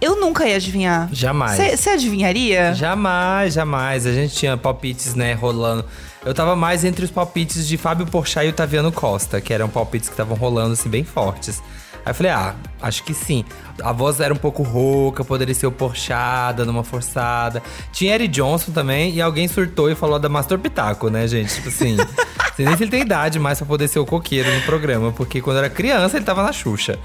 [0.01, 1.09] Eu nunca ia adivinhar.
[1.13, 1.79] Jamais.
[1.79, 2.75] Você adivinharia?
[2.75, 4.07] Jamais, jamais.
[4.07, 5.85] A gente tinha palpites, né, rolando.
[6.25, 10.09] Eu tava mais entre os palpites de Fábio Porchat e Otaviano Costa, que eram palpites
[10.09, 11.63] que estavam rolando, assim, bem fortes.
[12.07, 13.45] Aí eu falei, ah, acho que sim.
[13.83, 17.61] A voz era um pouco rouca, poderia ser o Porchat, dando uma forçada.
[17.91, 21.53] Tinha Eric Johnson também, e alguém surtou e falou da Mastor Pitaco, né, gente?
[21.53, 21.97] Tipo assim,
[22.55, 25.41] sei nem se ele tem idade mais pra poder ser o coqueiro no programa, porque
[25.41, 26.97] quando era criança ele tava na Xuxa.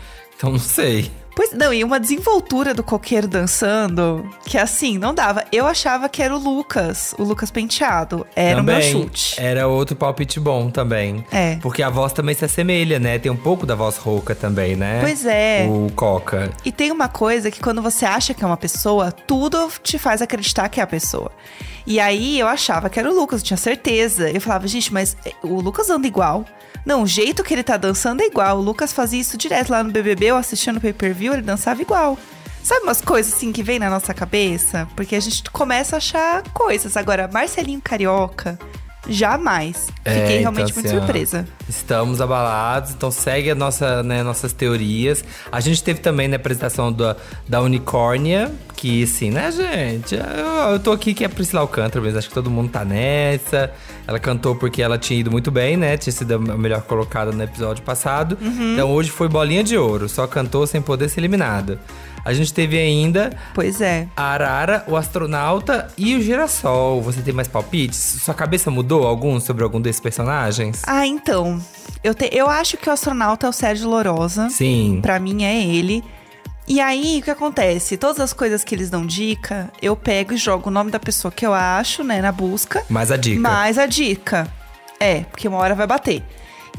[0.41, 1.11] Então não sei.
[1.35, 5.45] Pois não, e uma desenvoltura do coqueiro dançando, que assim, não dava.
[5.51, 8.25] Eu achava que era o Lucas, o Lucas Penteado.
[8.35, 9.39] Era o meu Também chute.
[9.39, 11.23] Era outro palpite bom também.
[11.31, 11.57] É.
[11.57, 13.19] Porque a voz também se assemelha, né?
[13.19, 14.99] Tem um pouco da voz rouca também, né?
[14.99, 15.67] Pois é.
[15.69, 16.49] O Coca.
[16.65, 20.23] E tem uma coisa que quando você acha que é uma pessoa, tudo te faz
[20.23, 21.31] acreditar que é a pessoa.
[21.85, 24.29] E aí eu achava que era o Lucas, eu tinha certeza.
[24.29, 26.45] Eu falava, gente, mas eh, o Lucas anda igual.
[26.85, 28.57] Não, o jeito que ele tá dançando é igual.
[28.57, 32.17] O Lucas fazia isso direto lá no BBB, eu assistindo o pay-per-view, ele dançava igual.
[32.63, 34.87] Sabe umas coisas assim que vem na nossa cabeça?
[34.95, 36.95] Porque a gente começa a achar coisas.
[36.95, 38.57] Agora, Marcelinho Carioca,
[39.07, 39.87] jamais.
[40.05, 41.47] É, Fiquei então, realmente muito assim, ó, surpresa.
[41.67, 45.23] Estamos abalados, então segue a nossa, né, nossas teorias.
[45.51, 47.15] A gente teve também na apresentação da,
[47.47, 50.15] da Unicórnia, que assim, né, gente?
[50.15, 53.71] Eu, eu tô aqui que é Priscila Alcântara, mas acho que todo mundo tá nessa.
[54.07, 55.97] Ela cantou porque ela tinha ido muito bem, né?
[55.97, 58.35] Tinha sido a melhor colocada no episódio passado.
[58.41, 58.73] Uhum.
[58.73, 61.79] Então hoje foi bolinha de ouro, só cantou sem poder ser eliminada.
[62.25, 64.07] A gente teve ainda Pois é.
[64.17, 67.01] a Arara, o astronauta e o girassol.
[67.03, 67.97] Você tem mais palpites?
[68.23, 70.81] Sua cabeça mudou algum sobre algum desses personagens?
[70.87, 71.59] Ah, então.
[72.03, 74.49] Eu, te- eu acho que o astronauta é o Sérgio Lorosa.
[74.49, 74.99] Sim.
[75.03, 76.03] Pra mim é ele.
[76.67, 77.97] E aí, o que acontece?
[77.97, 81.31] Todas as coisas que eles dão dica, eu pego e jogo o nome da pessoa
[81.31, 82.83] que eu acho, né, na busca.
[82.89, 83.41] Mais a dica.
[83.41, 84.47] Mais a dica.
[84.99, 86.23] É, porque uma hora vai bater.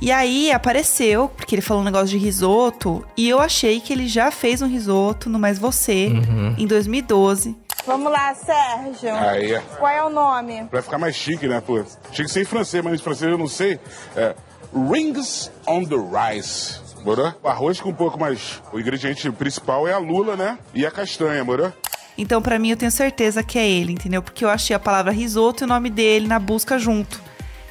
[0.00, 4.08] E aí apareceu, porque ele falou um negócio de risoto, e eu achei que ele
[4.08, 6.54] já fez um risoto no Mais Você, Uhum.
[6.56, 7.54] em 2012.
[7.84, 9.12] Vamos lá, Sérgio.
[9.14, 9.60] Aí, é.
[9.78, 10.64] Qual é o nome?
[10.70, 11.84] pra ficar mais chique, né, pô?
[12.12, 13.78] Chique sem francês, mas em francês eu não sei.
[14.16, 14.34] É
[14.72, 16.80] Rings on the Rice.
[17.04, 17.34] Moro?
[17.44, 18.60] Arroz com um pouco mais.
[18.72, 20.58] O ingrediente principal é a lula, né?
[20.74, 21.72] E a castanha, moro?
[22.16, 24.22] Então, pra mim, eu tenho certeza que é ele, entendeu?
[24.22, 27.20] Porque eu achei a palavra risoto e o nome dele na busca junto.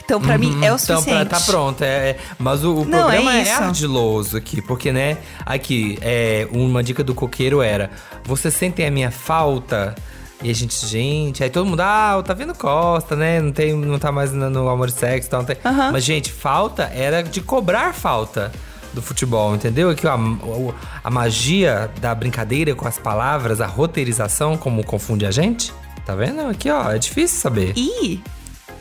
[0.04, 1.30] Então, pra mim, é o Então, suficiente.
[1.30, 1.82] pra, tá pronto.
[1.84, 3.54] É, é- mas o, o Não, é é, isso.
[3.64, 5.18] ardiloso aqui, porque, né?
[5.46, 7.90] Aqui, é, uma dica do coqueiro era:
[8.26, 9.96] Vocês sentem a minha falta?
[10.44, 13.40] E a gente, gente, aí todo mundo, ah, o Taviano Costa, né?
[13.40, 15.42] Não, tem, não tá mais no, no Amor e Sexo e tal.
[15.42, 15.56] não tem.
[15.64, 15.92] Aham.
[15.94, 18.52] Mas, gente, falta era de cobrar falta
[18.94, 19.94] do futebol, entendeu?
[19.96, 20.74] Que a, o-
[21.04, 25.74] a magia da brincadeira com as palavras, a roteirização, como confunde a gente.
[26.06, 26.42] Tá vendo?
[26.50, 27.74] Aqui, ó, é difícil saber.
[27.78, 28.20] E,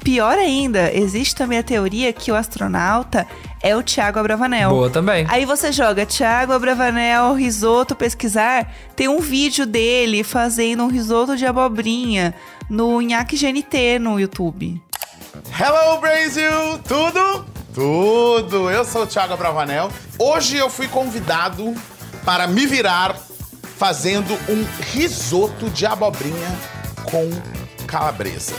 [0.03, 3.27] pior ainda, existe também a teoria que o astronauta
[3.63, 4.71] é o Thiago Abravanel.
[4.71, 5.27] Boa também.
[5.29, 8.73] Aí você joga Thiago Abravanel, risoto, pesquisar.
[8.97, 12.35] Tem um vídeo dele fazendo um risoto de abobrinha
[12.71, 14.81] no Nhaque GNT no YouTube.
[15.59, 17.45] Hello Brasil, tudo?
[17.75, 18.69] Tudo!
[18.69, 19.91] Eu sou o Thiago Bravanel.
[20.19, 21.75] Hoje eu fui convidado
[22.25, 23.17] para me virar
[23.79, 26.49] fazendo um risoto de abobrinha
[27.05, 27.31] com
[27.87, 28.55] calabresa.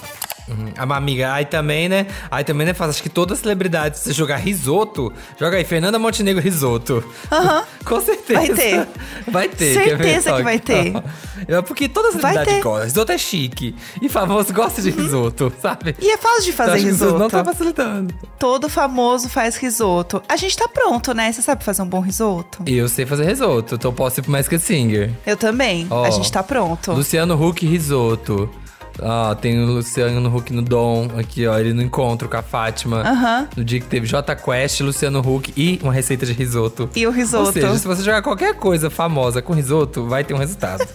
[0.77, 2.07] A uma amiga, aí também, né?
[2.29, 2.73] Aí também, né?
[2.73, 7.03] Faz, acho que toda celebridade, se você jogar risoto, joga aí, Fernanda Montenegro risoto.
[7.31, 7.63] Aham.
[7.85, 8.39] Com certeza.
[8.39, 8.87] Vai ter.
[9.27, 9.73] Vai ter.
[9.73, 10.93] Certeza que vai ter.
[11.47, 12.85] É Porque toda celebridade gosta.
[12.85, 13.75] Risoto é chique.
[14.01, 15.95] E famoso gosta de risoto, sabe?
[15.99, 17.17] E é fácil de Então, fazer vocês risoto.
[17.19, 18.13] não tá facilitando.
[18.37, 20.21] Todo famoso faz risoto.
[20.29, 21.31] A gente tá pronto, né?
[21.31, 22.63] Você sabe fazer um bom risoto?
[22.67, 25.11] Eu sei fazer risoto, então eu posso ir pro Masked Singer.
[25.25, 25.87] Eu também.
[25.89, 26.91] Ó, A gente tá pronto.
[26.93, 28.49] Luciano Huck risoto.
[28.99, 33.01] Ó, tem o Luciano Huck no Dom, aqui, ó, ele no encontro com a Fátima.
[33.01, 33.47] Aham.
[33.55, 36.89] No dia que teve J Quest, Luciano Huck e uma receita de risoto.
[36.95, 37.45] E o risoto.
[37.47, 40.85] Ou seja, se você jogar qualquer coisa famosa com risoto, vai ter um resultado.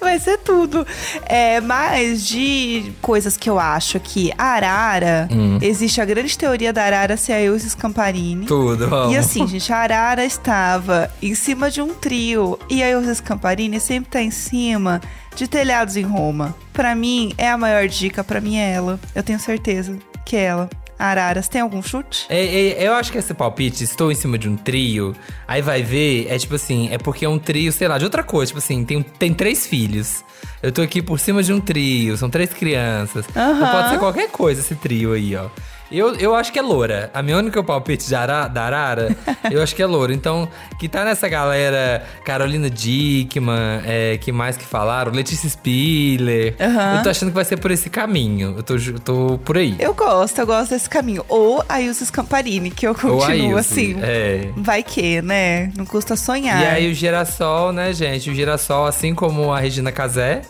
[0.00, 0.84] Vai ser tudo.
[1.24, 5.58] É, mas de coisas que eu acho que a Arara, Hum.
[5.62, 8.44] existe a grande teoria da Arara ser a Ilse Scamparini.
[8.44, 9.14] Tudo, vamos.
[9.14, 13.78] E assim, gente, a Arara estava em cima de um trio e a Ilse Scamparini
[13.78, 15.00] sempre tá em cima
[15.34, 16.54] de telhados em Roma.
[16.72, 18.98] Pra mim, é a maior dica, pra mim é ela.
[19.14, 20.70] Eu tenho certeza que é ela.
[20.98, 22.26] Araras, tem algum chute?
[22.28, 25.16] É, é, eu acho que esse palpite, estou em cima de um trio,
[25.48, 28.22] aí vai ver, é tipo assim, é porque é um trio, sei lá, de outra
[28.22, 28.50] coisa.
[28.50, 30.24] Tipo assim, tem, tem três filhos.
[30.62, 33.26] Eu tô aqui por cima de um trio, são três crianças.
[33.28, 33.72] Então Aham.
[33.72, 35.48] pode ser qualquer coisa esse trio aí, ó.
[35.92, 37.10] Eu, eu acho que é loura.
[37.12, 39.14] A minha única palpite de ara, da Arara,
[39.50, 40.12] eu acho que é loura.
[40.14, 45.12] Então, que tá nessa galera, Carolina Dickman, é, que mais que falaram?
[45.12, 46.56] Letícia Spiller.
[46.58, 46.96] Aham.
[46.96, 48.54] Eu tô achando que vai ser por esse caminho.
[48.56, 49.76] Eu tô, eu tô por aí.
[49.78, 51.24] Eu gosto, eu gosto desse caminho.
[51.28, 53.96] Ou a Ilse Scamparini, que eu continuo assim.
[54.02, 54.48] É.
[54.56, 55.70] Vai que, né?
[55.76, 56.62] Não custa sonhar.
[56.62, 58.30] E aí o girassol, né, gente?
[58.30, 60.42] O girassol, assim como a Regina Casé,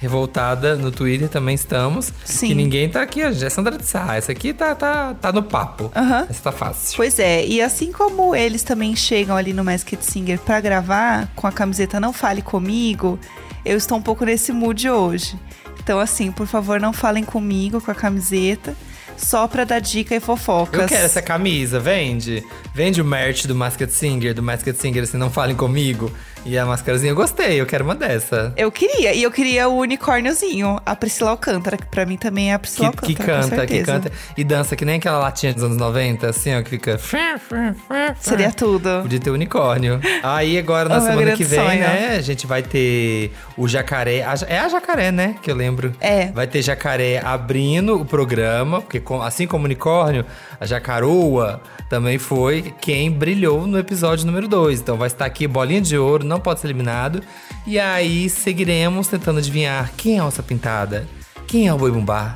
[0.00, 2.12] revoltada no Twitter, também estamos.
[2.24, 2.48] Sim.
[2.48, 4.16] Que ninguém tá aqui, a é Sandra de Sá.
[4.16, 5.92] Essa aqui tá, tá, tá no papo.
[5.94, 6.26] Aham.
[6.28, 6.96] Essa tá fácil.
[6.96, 11.46] Pois é, e assim como eles também chegam ali no Masked Singer pra gravar com
[11.46, 13.18] a camiseta Não Fale Comigo,
[13.62, 15.38] eu estou um pouco nesse mood hoje.
[15.82, 18.74] Então, assim, por favor, não falem comigo com a camiseta,
[19.16, 20.80] só pra dar dica e fofocas.
[20.80, 22.42] Eu quero essa camisa, vende.
[22.74, 26.10] Vende o merch do Masked Singer, do Masked Singer, assim, não falem comigo.
[26.44, 28.52] E a máscarazinha, eu gostei, eu quero uma dessa.
[28.56, 32.54] Eu queria, e eu queria o unicórniozinho, a Priscila Alcântara, que pra mim também é
[32.54, 34.12] a Priscila Que, que Alcântara, com canta, que canta.
[34.36, 36.98] E dança que nem aquela latinha dos anos 90, assim, ó, que fica.
[38.20, 39.02] Seria tudo.
[39.02, 40.00] Podia ter unicórnio.
[40.22, 41.80] Aí agora na É semana que vem, sonho.
[41.80, 44.22] né, a gente vai ter o jacaré.
[44.22, 45.36] a é a jacaré, né?
[45.42, 45.92] Que eu lembro.
[46.00, 46.26] É.
[46.32, 50.24] Vai ter jacaré abrindo o programa, porque com- assim como o unicórnio,
[50.60, 54.80] a jacaroa também foi quem brilhou no episódio número 2.
[54.80, 57.22] Então vai estar aqui bolinha de ouro, não pode ser eliminado.
[57.66, 61.08] E aí seguiremos tentando adivinhar quem é a onça pintada,
[61.46, 62.34] quem é o boi bumbá,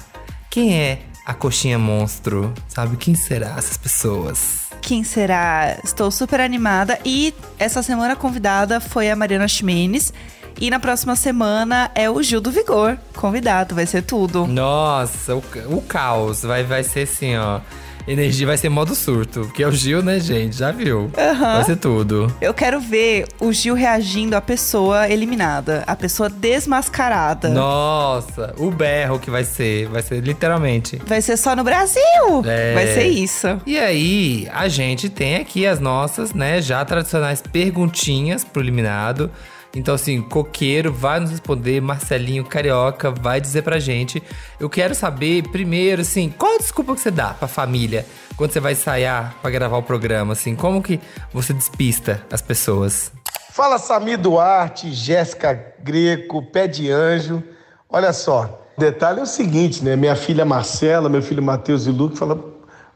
[0.48, 2.96] quem é a coxinha monstro, sabe?
[2.96, 4.70] Quem será essas pessoas?
[4.80, 5.78] Quem será?
[5.84, 6.98] Estou super animada.
[7.04, 10.14] E essa semana convidada foi a Mariana Ximenes.
[10.58, 14.46] E na próxima semana é o Gil do Vigor, convidado, vai ser tudo.
[14.46, 17.60] Nossa, o, o caos vai, vai ser assim, ó.
[18.06, 20.56] Energia vai ser modo surto, porque é o Gil, né, gente?
[20.56, 21.10] Já viu?
[21.14, 22.34] Vai ser tudo.
[22.40, 27.48] Eu quero ver o Gil reagindo à pessoa eliminada, a pessoa desmascarada.
[27.48, 31.00] Nossa, o berro que vai ser, vai ser literalmente.
[31.06, 32.02] Vai ser só no Brasil!
[32.46, 32.74] É.
[32.74, 33.60] Vai ser isso.
[33.64, 39.30] E aí, a gente tem aqui as nossas, né, já tradicionais perguntinhas pro eliminado.
[39.74, 44.22] Então, assim, Coqueiro vai nos responder, Marcelinho Carioca vai dizer pra gente.
[44.60, 48.06] Eu quero saber, primeiro, assim, qual a desculpa que você dá pra família
[48.36, 50.34] quando você vai ensaiar pra gravar o programa?
[50.34, 51.00] Assim, como que
[51.32, 53.10] você despista as pessoas?
[53.50, 57.42] Fala Samir Duarte, Jéssica Greco, Pé de Anjo.
[57.88, 59.96] Olha só, o detalhe é o seguinte, né?
[59.96, 62.44] Minha filha Marcela, meu filho Matheus e Luke falam: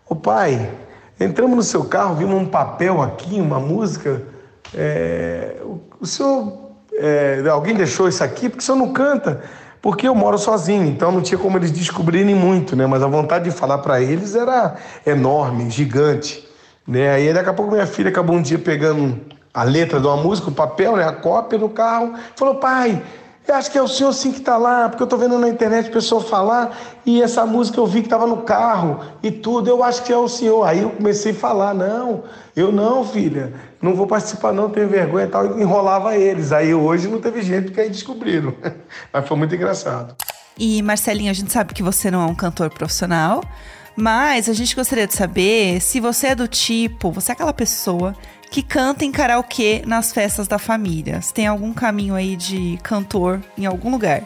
[0.09, 0.71] Ô pai,
[1.19, 4.23] entramos no seu carro, vimos um papel aqui, uma música.
[4.75, 5.57] É,
[6.01, 6.68] o senhor.
[6.99, 8.49] É, alguém deixou isso aqui?
[8.49, 9.43] Porque o senhor não canta?
[9.81, 12.87] Porque eu moro sozinho, então não tinha como eles descobrirem muito, né?
[12.87, 16.47] Mas a vontade de falar para eles era enorme, gigante.
[16.87, 17.11] Né?
[17.11, 19.21] Aí daqui a pouco minha filha acabou um dia pegando
[19.53, 21.05] a letra de uma música, o papel, né?
[21.05, 23.03] a cópia no carro, falou, pai,
[23.47, 25.49] eu acho que é o senhor sim que tá lá, porque eu tô vendo na
[25.49, 29.83] internet pessoa falar, e essa música eu vi que tava no carro e tudo, eu
[29.83, 30.65] acho que é o senhor.
[30.65, 35.27] Aí eu comecei a falar, não, eu não, filha, não vou participar não, tenho vergonha
[35.27, 36.53] e tal, e enrolava eles.
[36.53, 38.55] Aí hoje não teve jeito, porque aí descobriram.
[39.13, 40.17] Mas foi muito engraçado.
[40.59, 43.45] E Marcelinho, a gente sabe que você não é um cantor profissional,
[43.95, 48.13] mas a gente gostaria de saber se você é do tipo, você é aquela pessoa
[48.51, 51.23] que canta em karaokê nas festas da família.
[51.23, 54.25] Se tem algum caminho aí de cantor em algum lugar?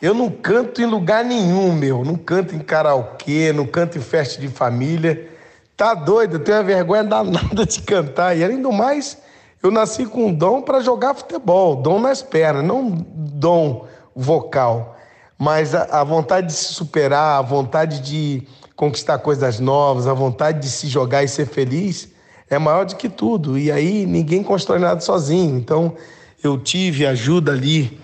[0.00, 2.04] Eu não canto em lugar nenhum, meu.
[2.04, 5.28] Não canto em karaokê, não canto em festa de família.
[5.76, 8.34] Tá doido, eu tenho uma vergonha danada de cantar.
[8.34, 9.18] E do mais,
[9.62, 14.96] eu nasci com um dom para jogar futebol, dom nas pernas, não dom vocal.
[15.38, 20.60] Mas a, a vontade de se superar, a vontade de conquistar coisas novas, a vontade
[20.60, 22.08] de se jogar e ser feliz
[22.48, 23.58] é maior do que tudo.
[23.58, 25.58] E aí ninguém constrói nada sozinho.
[25.58, 25.94] Então
[26.42, 28.00] eu tive ajuda ali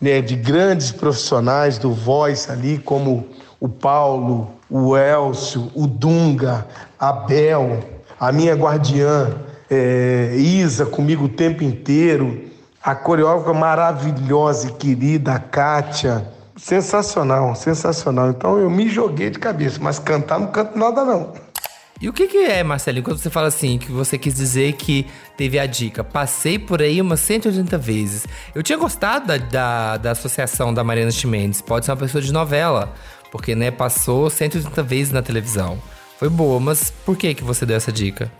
[0.00, 3.26] né, de grandes profissionais do voice ali, como
[3.58, 6.66] o Paulo, o Elcio, o Dunga,
[6.98, 7.80] a Bel,
[8.18, 9.34] a minha guardiã
[9.70, 12.44] é, Isa comigo o tempo inteiro,
[12.82, 16.28] a coreógrafa maravilhosa e querida, Kátia.
[16.56, 18.30] Sensacional, sensacional.
[18.30, 21.32] Então eu me joguei de cabeça, mas cantar não canto nada não.
[22.00, 25.06] E o que, que é, Marcelinho, quando você fala assim, que você quis dizer que
[25.36, 26.04] teve a dica?
[26.04, 28.26] Passei por aí umas 180 vezes.
[28.54, 31.62] Eu tinha gostado da, da, da associação da Mariana Chimenez.
[31.62, 32.92] Pode ser uma pessoa de novela,
[33.32, 35.78] porque, né, passou 180 vezes na televisão.
[36.18, 38.32] Foi boa, mas por que, que você deu essa dica?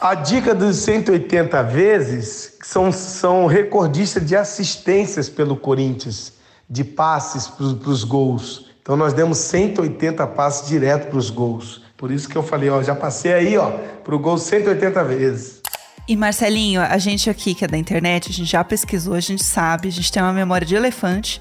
[0.00, 6.34] A dica dos 180 vezes são, são recordistas de assistências pelo Corinthians,
[6.68, 8.66] de passes para os gols.
[8.82, 11.82] Então nós demos 180 passes direto para os gols.
[11.96, 13.70] Por isso que eu falei, ó, já passei aí, ó,
[14.02, 15.62] pro gol 180 vezes.
[16.08, 19.44] E Marcelinho, a gente aqui que é da internet, a gente já pesquisou, a gente
[19.44, 21.40] sabe, a gente tem uma memória de elefante,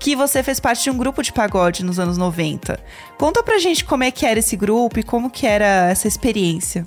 [0.00, 2.80] que você fez parte de um grupo de pagode nos anos 90.
[3.18, 6.86] Conta pra gente como é que era esse grupo e como que era essa experiência.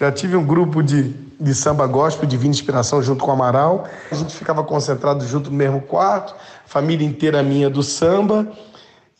[0.00, 3.88] Já tive um grupo de, de samba gospel, Divina Inspiração, junto com o Amaral.
[4.12, 8.46] A gente ficava concentrado junto no mesmo quarto, família inteira minha do samba.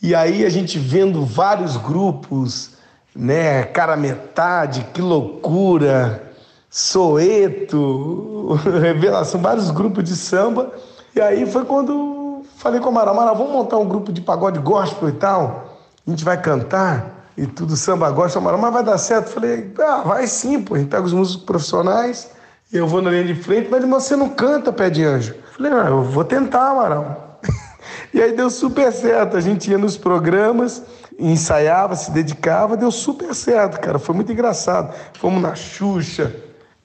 [0.01, 2.73] E aí a gente vendo vários grupos,
[3.15, 3.65] né?
[3.65, 6.33] Cara metade, que loucura,
[6.71, 10.71] Soeto, Revelação, vários grupos de samba.
[11.15, 12.16] E aí foi quando
[12.57, 15.79] falei com o Amaral, vamos montar um grupo de pagode gospel e tal.
[16.07, 18.41] A gente vai cantar e tudo samba gospel.
[18.41, 19.29] Amaral, mas vai dar certo?
[19.29, 20.75] Falei, ah, vai sim, pô.
[20.75, 22.31] A gente pega os músicos profissionais,
[22.73, 25.35] eu vou na linha de frente, mas você não canta, pé de anjo.
[25.57, 27.41] Falei, ah, eu vou tentar, Amaral.
[28.13, 29.37] e aí deu super certo.
[29.37, 30.83] A gente ia nos programas
[31.19, 33.99] ensaiava, se dedicava, deu super certo, cara.
[33.99, 34.95] Foi muito engraçado.
[35.15, 36.35] Fomos na Xuxa,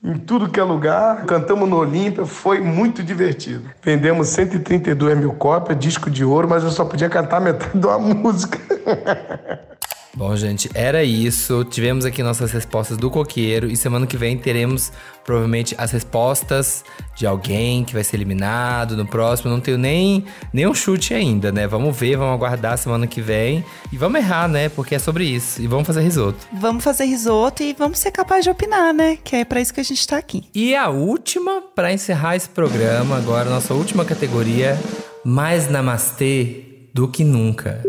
[0.03, 3.69] em tudo que é lugar, cantamos no Olímpia, foi muito divertido.
[3.83, 7.99] Vendemos 132 mil cópias, disco de ouro, mas eu só podia cantar metade de uma
[8.15, 8.57] música.
[10.13, 11.63] Bom, gente, era isso.
[11.63, 14.91] Tivemos aqui nossas respostas do coqueiro e semana que vem teremos
[15.23, 16.83] provavelmente as respostas
[17.15, 19.49] de alguém que vai ser eliminado no próximo.
[19.49, 21.65] Não tenho nem, nem um chute ainda, né?
[21.65, 24.67] Vamos ver, vamos aguardar semana que vem e vamos errar, né?
[24.67, 25.61] Porque é sobre isso.
[25.61, 26.45] E vamos fazer risoto.
[26.59, 29.17] Vamos fazer risoto e vamos ser capazes de opinar, né?
[29.23, 30.43] Que é para isso que a gente tá aqui.
[30.53, 34.77] E a última, para encerrar esse programa, agora, nossa última categoria:
[35.23, 37.81] mais namastê do que nunca.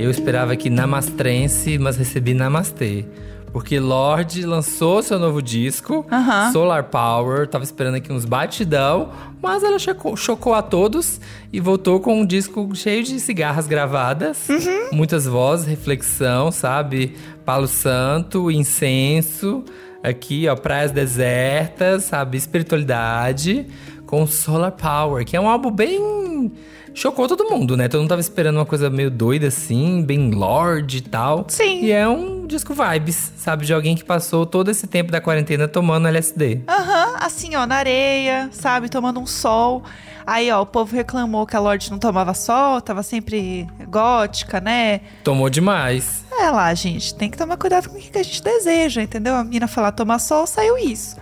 [0.00, 3.04] Eu esperava que namastrense, mas recebi namastê.
[3.52, 6.50] Porque Lorde lançou seu novo disco, Aham.
[6.52, 7.46] Solar Power.
[7.46, 9.10] Tava esperando aqui uns batidão,
[9.42, 11.20] mas ela chocou, chocou a todos
[11.52, 14.48] e voltou com um disco cheio de cigarras gravadas,
[14.90, 17.14] muitas vozes, reflexão, sabe?
[17.44, 19.62] Palo Santo, incenso,
[20.02, 22.38] aqui, ó, praias desertas, sabe?
[22.38, 23.66] Espiritualidade
[24.06, 26.50] com Solar Power, que é um álbum bem.
[26.94, 27.88] Chocou todo mundo, né?
[27.88, 31.44] Todo mundo tava esperando uma coisa meio doida assim, bem Lorde e tal.
[31.48, 31.84] Sim.
[31.84, 33.64] E é um disco vibes, sabe?
[33.64, 36.62] De alguém que passou todo esse tempo da quarentena tomando LSD.
[36.68, 38.88] Aham, assim, ó, na areia, sabe?
[38.88, 39.82] Tomando um sol.
[40.26, 45.00] Aí, ó, o povo reclamou que a Lorde não tomava sol, tava sempre gótica, né?
[45.24, 46.24] Tomou demais.
[46.38, 49.34] É lá, gente, tem que tomar cuidado com o que a gente deseja, entendeu?
[49.34, 51.16] A mina falar tomar sol, saiu isso.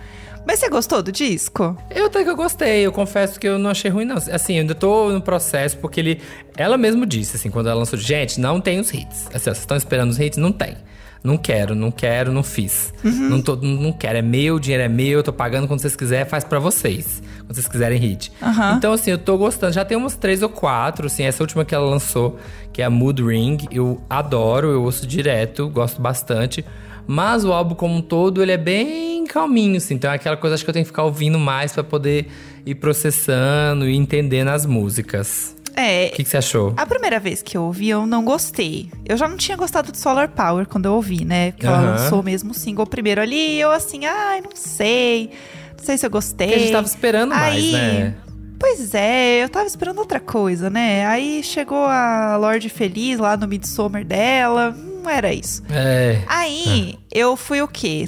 [0.49, 1.77] Mas você gostou do disco?
[1.91, 4.15] Eu até que eu gostei, eu confesso que eu não achei ruim, não.
[4.15, 6.21] Assim, eu ainda tô no processo, porque ele.
[6.57, 9.27] Ela mesmo disse, assim, quando ela lançou, gente, não tem os hits.
[9.27, 10.39] Assim, ó, vocês estão esperando os hits?
[10.39, 10.75] Não tem.
[11.23, 12.91] Não quero, não quero, não fiz.
[13.03, 15.95] Não, tô, não, quero, é meu, o dinheiro é meu, eu tô pagando quando vocês
[15.95, 17.21] quiserem, faz pra vocês.
[17.41, 18.31] Quando vocês quiserem hit.
[18.41, 18.73] Aham.
[18.77, 19.73] Então, assim, eu tô gostando.
[19.73, 22.39] Já tem uns três ou quatro, assim, essa última que ela lançou,
[22.73, 26.65] que é a Mood Ring, eu adoro, eu ouço direto, gosto bastante.
[27.11, 29.95] Mas o álbum como um todo, ele é bem calminho, assim.
[29.95, 32.27] Então é aquela coisa acho que eu tenho que ficar ouvindo mais pra poder
[32.63, 35.55] ir processando e entendendo as músicas.
[35.75, 36.11] É.
[36.13, 36.71] O que, que você achou?
[36.77, 38.91] A primeira vez que eu ouvi, eu não gostei.
[39.03, 41.51] Eu já não tinha gostado de Solar Power quando eu ouvi, né?
[41.53, 41.91] Porque ela Aham.
[41.93, 43.55] lançou mesmo o single primeiro ali.
[43.55, 45.31] E eu assim, ai, não sei.
[45.75, 46.45] Não sei se eu gostei.
[46.45, 48.15] Porque a gente tava esperando mais, Aí, né?
[48.59, 51.07] Pois é, eu tava esperando outra coisa, né?
[51.07, 54.75] Aí chegou a Lorde Feliz lá no Midsommar dela.
[55.01, 55.63] Não era isso.
[55.69, 56.21] É.
[56.27, 58.07] Aí eu fui o quê?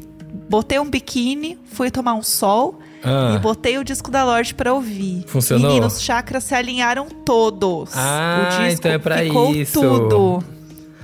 [0.49, 3.33] Botei um biquíni, fui tomar um sol Ah.
[3.35, 5.23] e botei o disco da Lorde pra ouvir.
[5.27, 5.67] Funcionou?
[5.71, 7.91] Meninos, chakras se alinharam todos.
[7.95, 9.79] Ah, o disco então é pra ficou isso.
[9.81, 10.43] tudo.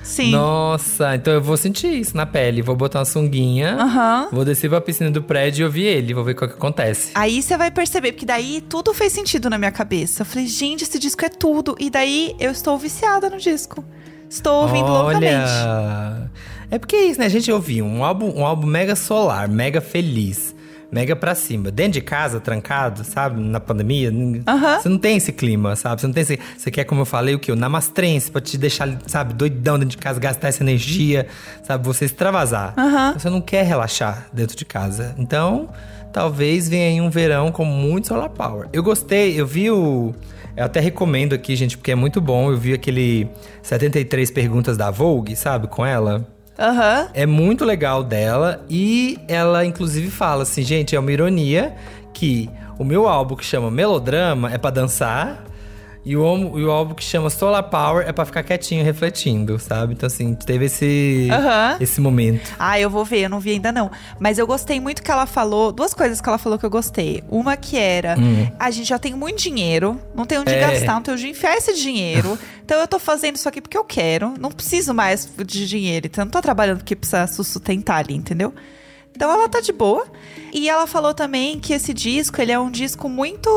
[0.03, 0.31] Sim.
[0.31, 2.61] Nossa, então eu vou sentir isso na pele.
[2.61, 4.29] Vou botar uma sunguinha, Aham.
[4.31, 6.13] vou descer pra piscina do prédio e ouvir ele.
[6.13, 7.11] Vou ver o que acontece.
[7.13, 10.21] Aí você vai perceber, porque daí tudo fez sentido na minha cabeça.
[10.21, 11.75] Eu falei, gente, esse disco é tudo.
[11.77, 13.83] E daí eu estou viciada no disco.
[14.29, 15.25] Estou ouvindo loucamente.
[15.35, 16.31] Olha.
[16.69, 17.25] É porque é isso, né?
[17.25, 20.53] A gente ouviu um álbum, um álbum mega solar, mega feliz,
[20.91, 21.71] mega pra cima.
[21.71, 23.39] Dentro de casa, trancado, sabe?
[23.39, 24.09] Na pandemia.
[24.11, 24.79] n- Aham.
[24.81, 26.01] Você não tem esse clima, sabe?
[26.01, 26.39] Você não tem esse.
[26.57, 27.51] Você quer, como eu falei, o quê?
[27.53, 31.27] O namastrense pra te deixar, sabe, doidão dentro de casa, gastar essa energia,
[31.63, 31.85] sabe?
[31.87, 32.73] Você extravasar.
[32.77, 33.13] Aham.
[33.17, 35.15] Você não quer relaxar dentro de casa.
[35.17, 35.69] Então,
[36.11, 38.67] talvez venha aí um verão com muito solar power.
[38.73, 40.13] Eu gostei, eu vi o.
[40.57, 42.49] Eu até recomendo aqui, gente, porque é muito bom.
[42.51, 43.29] Eu vi aquele
[43.61, 46.27] 73 perguntas da Vogue, sabe, com ela.
[46.57, 47.09] Aham.
[47.13, 51.75] É muito legal dela e ela inclusive fala assim, gente, é uma ironia
[52.11, 52.49] que
[52.79, 55.43] o meu álbum que chama Melodrama é pra dançar
[56.09, 59.93] e o, e o álbum que chama Solar Power é pra ficar quietinho, refletindo, sabe?
[59.93, 61.77] Então assim, teve esse Aham.
[61.81, 62.49] esse momento.
[62.57, 63.91] Ah, eu vou ver, eu não vi ainda não.
[64.19, 67.23] Mas eu gostei muito que ela falou, duas coisas que ela falou que eu gostei.
[67.29, 68.15] Uma que era,
[68.57, 70.59] a gente já tem muito dinheiro, não tem onde É.
[70.59, 72.39] gastar, não tem onde enfiar esse dinheiro.
[72.63, 76.07] então eu tô fazendo isso aqui porque eu quero, não preciso mais de dinheiro.
[76.07, 78.53] Então eu não tô trabalhando porque precisa sustentar ali, entendeu?
[79.15, 80.05] Então ela tá de boa.
[80.53, 83.49] E ela falou também que esse disco, ele é um disco muito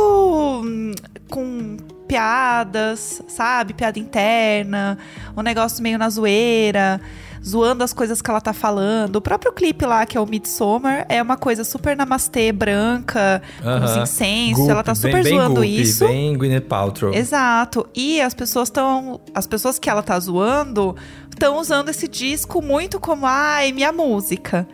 [0.64, 0.92] hum,
[1.28, 1.76] com
[2.10, 3.72] piadas, sabe?
[3.74, 4.98] Piada interna,
[5.36, 7.00] um negócio meio na zoeira,
[7.44, 9.16] zoando as coisas que ela tá falando.
[9.16, 13.84] O próprio clipe lá, que é o Midsommar, é uma coisa super namastê, branca, com
[13.84, 14.68] os incensos.
[14.68, 16.06] Ela tá bem- super bem zoando Goop, isso.
[16.06, 17.14] Bem Gwyneth Paltrow.
[17.14, 17.86] Exato.
[17.94, 19.20] E as pessoas estão.
[19.34, 20.94] As pessoas que ela tá zoando
[21.30, 24.66] estão usando esse disco muito como, ai, minha música.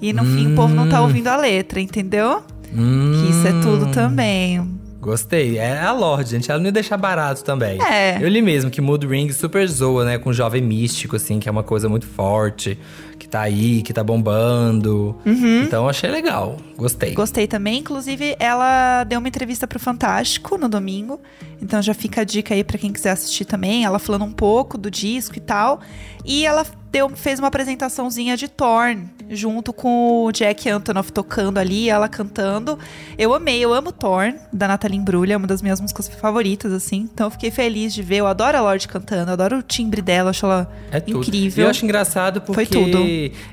[0.00, 1.04] E no fim o povo não tá Hum.
[1.04, 2.42] ouvindo a letra, entendeu?
[2.74, 4.80] Hum, Que isso é tudo também.
[5.02, 5.58] Gostei.
[5.58, 6.48] É a Lorde, gente.
[6.48, 7.82] Ela não ia deixar barato também.
[7.82, 8.22] É.
[8.22, 10.16] Eu li mesmo que Mood Ring super zoa, né?
[10.16, 12.78] Com o jovem místico, assim, que é uma coisa muito forte.
[13.18, 15.16] Que tá aí, que tá bombando.
[15.26, 16.56] Então achei legal.
[16.76, 17.14] Gostei.
[17.14, 17.80] Gostei também.
[17.80, 21.20] Inclusive, ela deu uma entrevista pro Fantástico no domingo.
[21.60, 23.84] Então já fica a dica aí pra quem quiser assistir também.
[23.84, 25.80] Ela falando um pouco do disco e tal.
[26.24, 31.88] E ela deu, fez uma apresentaçãozinha de Torn, junto com o Jack Antonoff tocando ali,
[31.88, 32.78] ela cantando.
[33.16, 37.08] Eu amei, eu amo Torn, da Natalie Imbruglia, é uma das minhas músicas favoritas, assim.
[37.12, 38.16] Então eu fiquei feliz de ver.
[38.18, 41.20] Eu adoro a Lorde cantando, eu adoro o timbre dela, acho ela É tudo.
[41.20, 41.64] incrível.
[41.64, 42.98] Eu acho engraçado porque Foi tudo.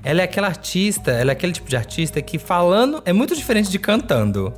[0.03, 3.69] ela é aquela artista, ela é aquele tipo de artista que falando é muito diferente
[3.71, 4.53] de cantando.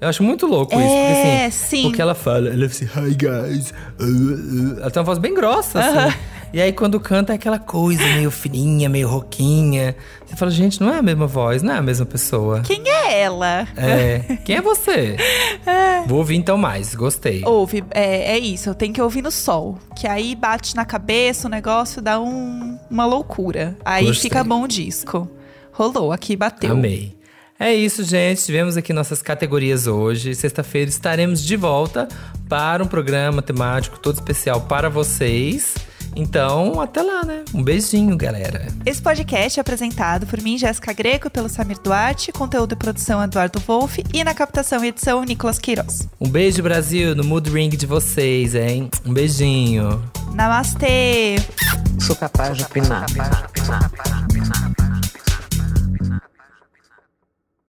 [0.00, 0.82] Eu acho muito louco isso.
[0.82, 0.92] Porque,
[1.28, 1.82] É, assim, sim.
[1.84, 3.70] Porque ela fala, ela assim, hi guys.
[3.98, 6.16] uh, uh." Ela tem uma voz bem grossa, assim.
[6.54, 9.96] E aí quando canta é aquela coisa meio fininha, meio roquinha.
[10.24, 12.60] Você fala, gente, não é a mesma voz, não é a mesma pessoa.
[12.60, 13.66] Quem é ela?
[13.76, 14.36] É.
[14.44, 15.16] Quem é você?
[16.06, 17.42] Vou ouvir então mais, gostei.
[17.44, 19.76] Ouve, é, é isso, eu tenho que ouvir no sol.
[19.96, 23.76] Que aí bate na cabeça, o negócio dá um- uma loucura.
[23.84, 24.30] Aí Gostei.
[24.30, 25.28] fica bom o disco.
[25.72, 26.70] Rolou, aqui bateu.
[26.70, 27.16] Amei.
[27.58, 28.44] É isso, gente.
[28.44, 30.36] Tivemos aqui nossas categorias hoje.
[30.36, 32.06] Sexta-feira estaremos de volta
[32.48, 35.74] para um programa temático todo especial para vocês.
[36.16, 37.44] Então, até lá, né?
[37.52, 38.68] Um beijinho, galera.
[38.86, 43.22] Esse podcast é apresentado por mim, Jéssica Greco, e pelo Samir Duarte, conteúdo e produção
[43.22, 46.08] Eduardo Wolff e na captação e edição Nicolas Queiroz.
[46.20, 48.88] Um beijo, Brasil, no mood ring de vocês, hein?
[49.04, 50.02] Um beijinho.
[50.32, 51.36] Namastê!
[52.00, 53.06] Sou capaz de opinar.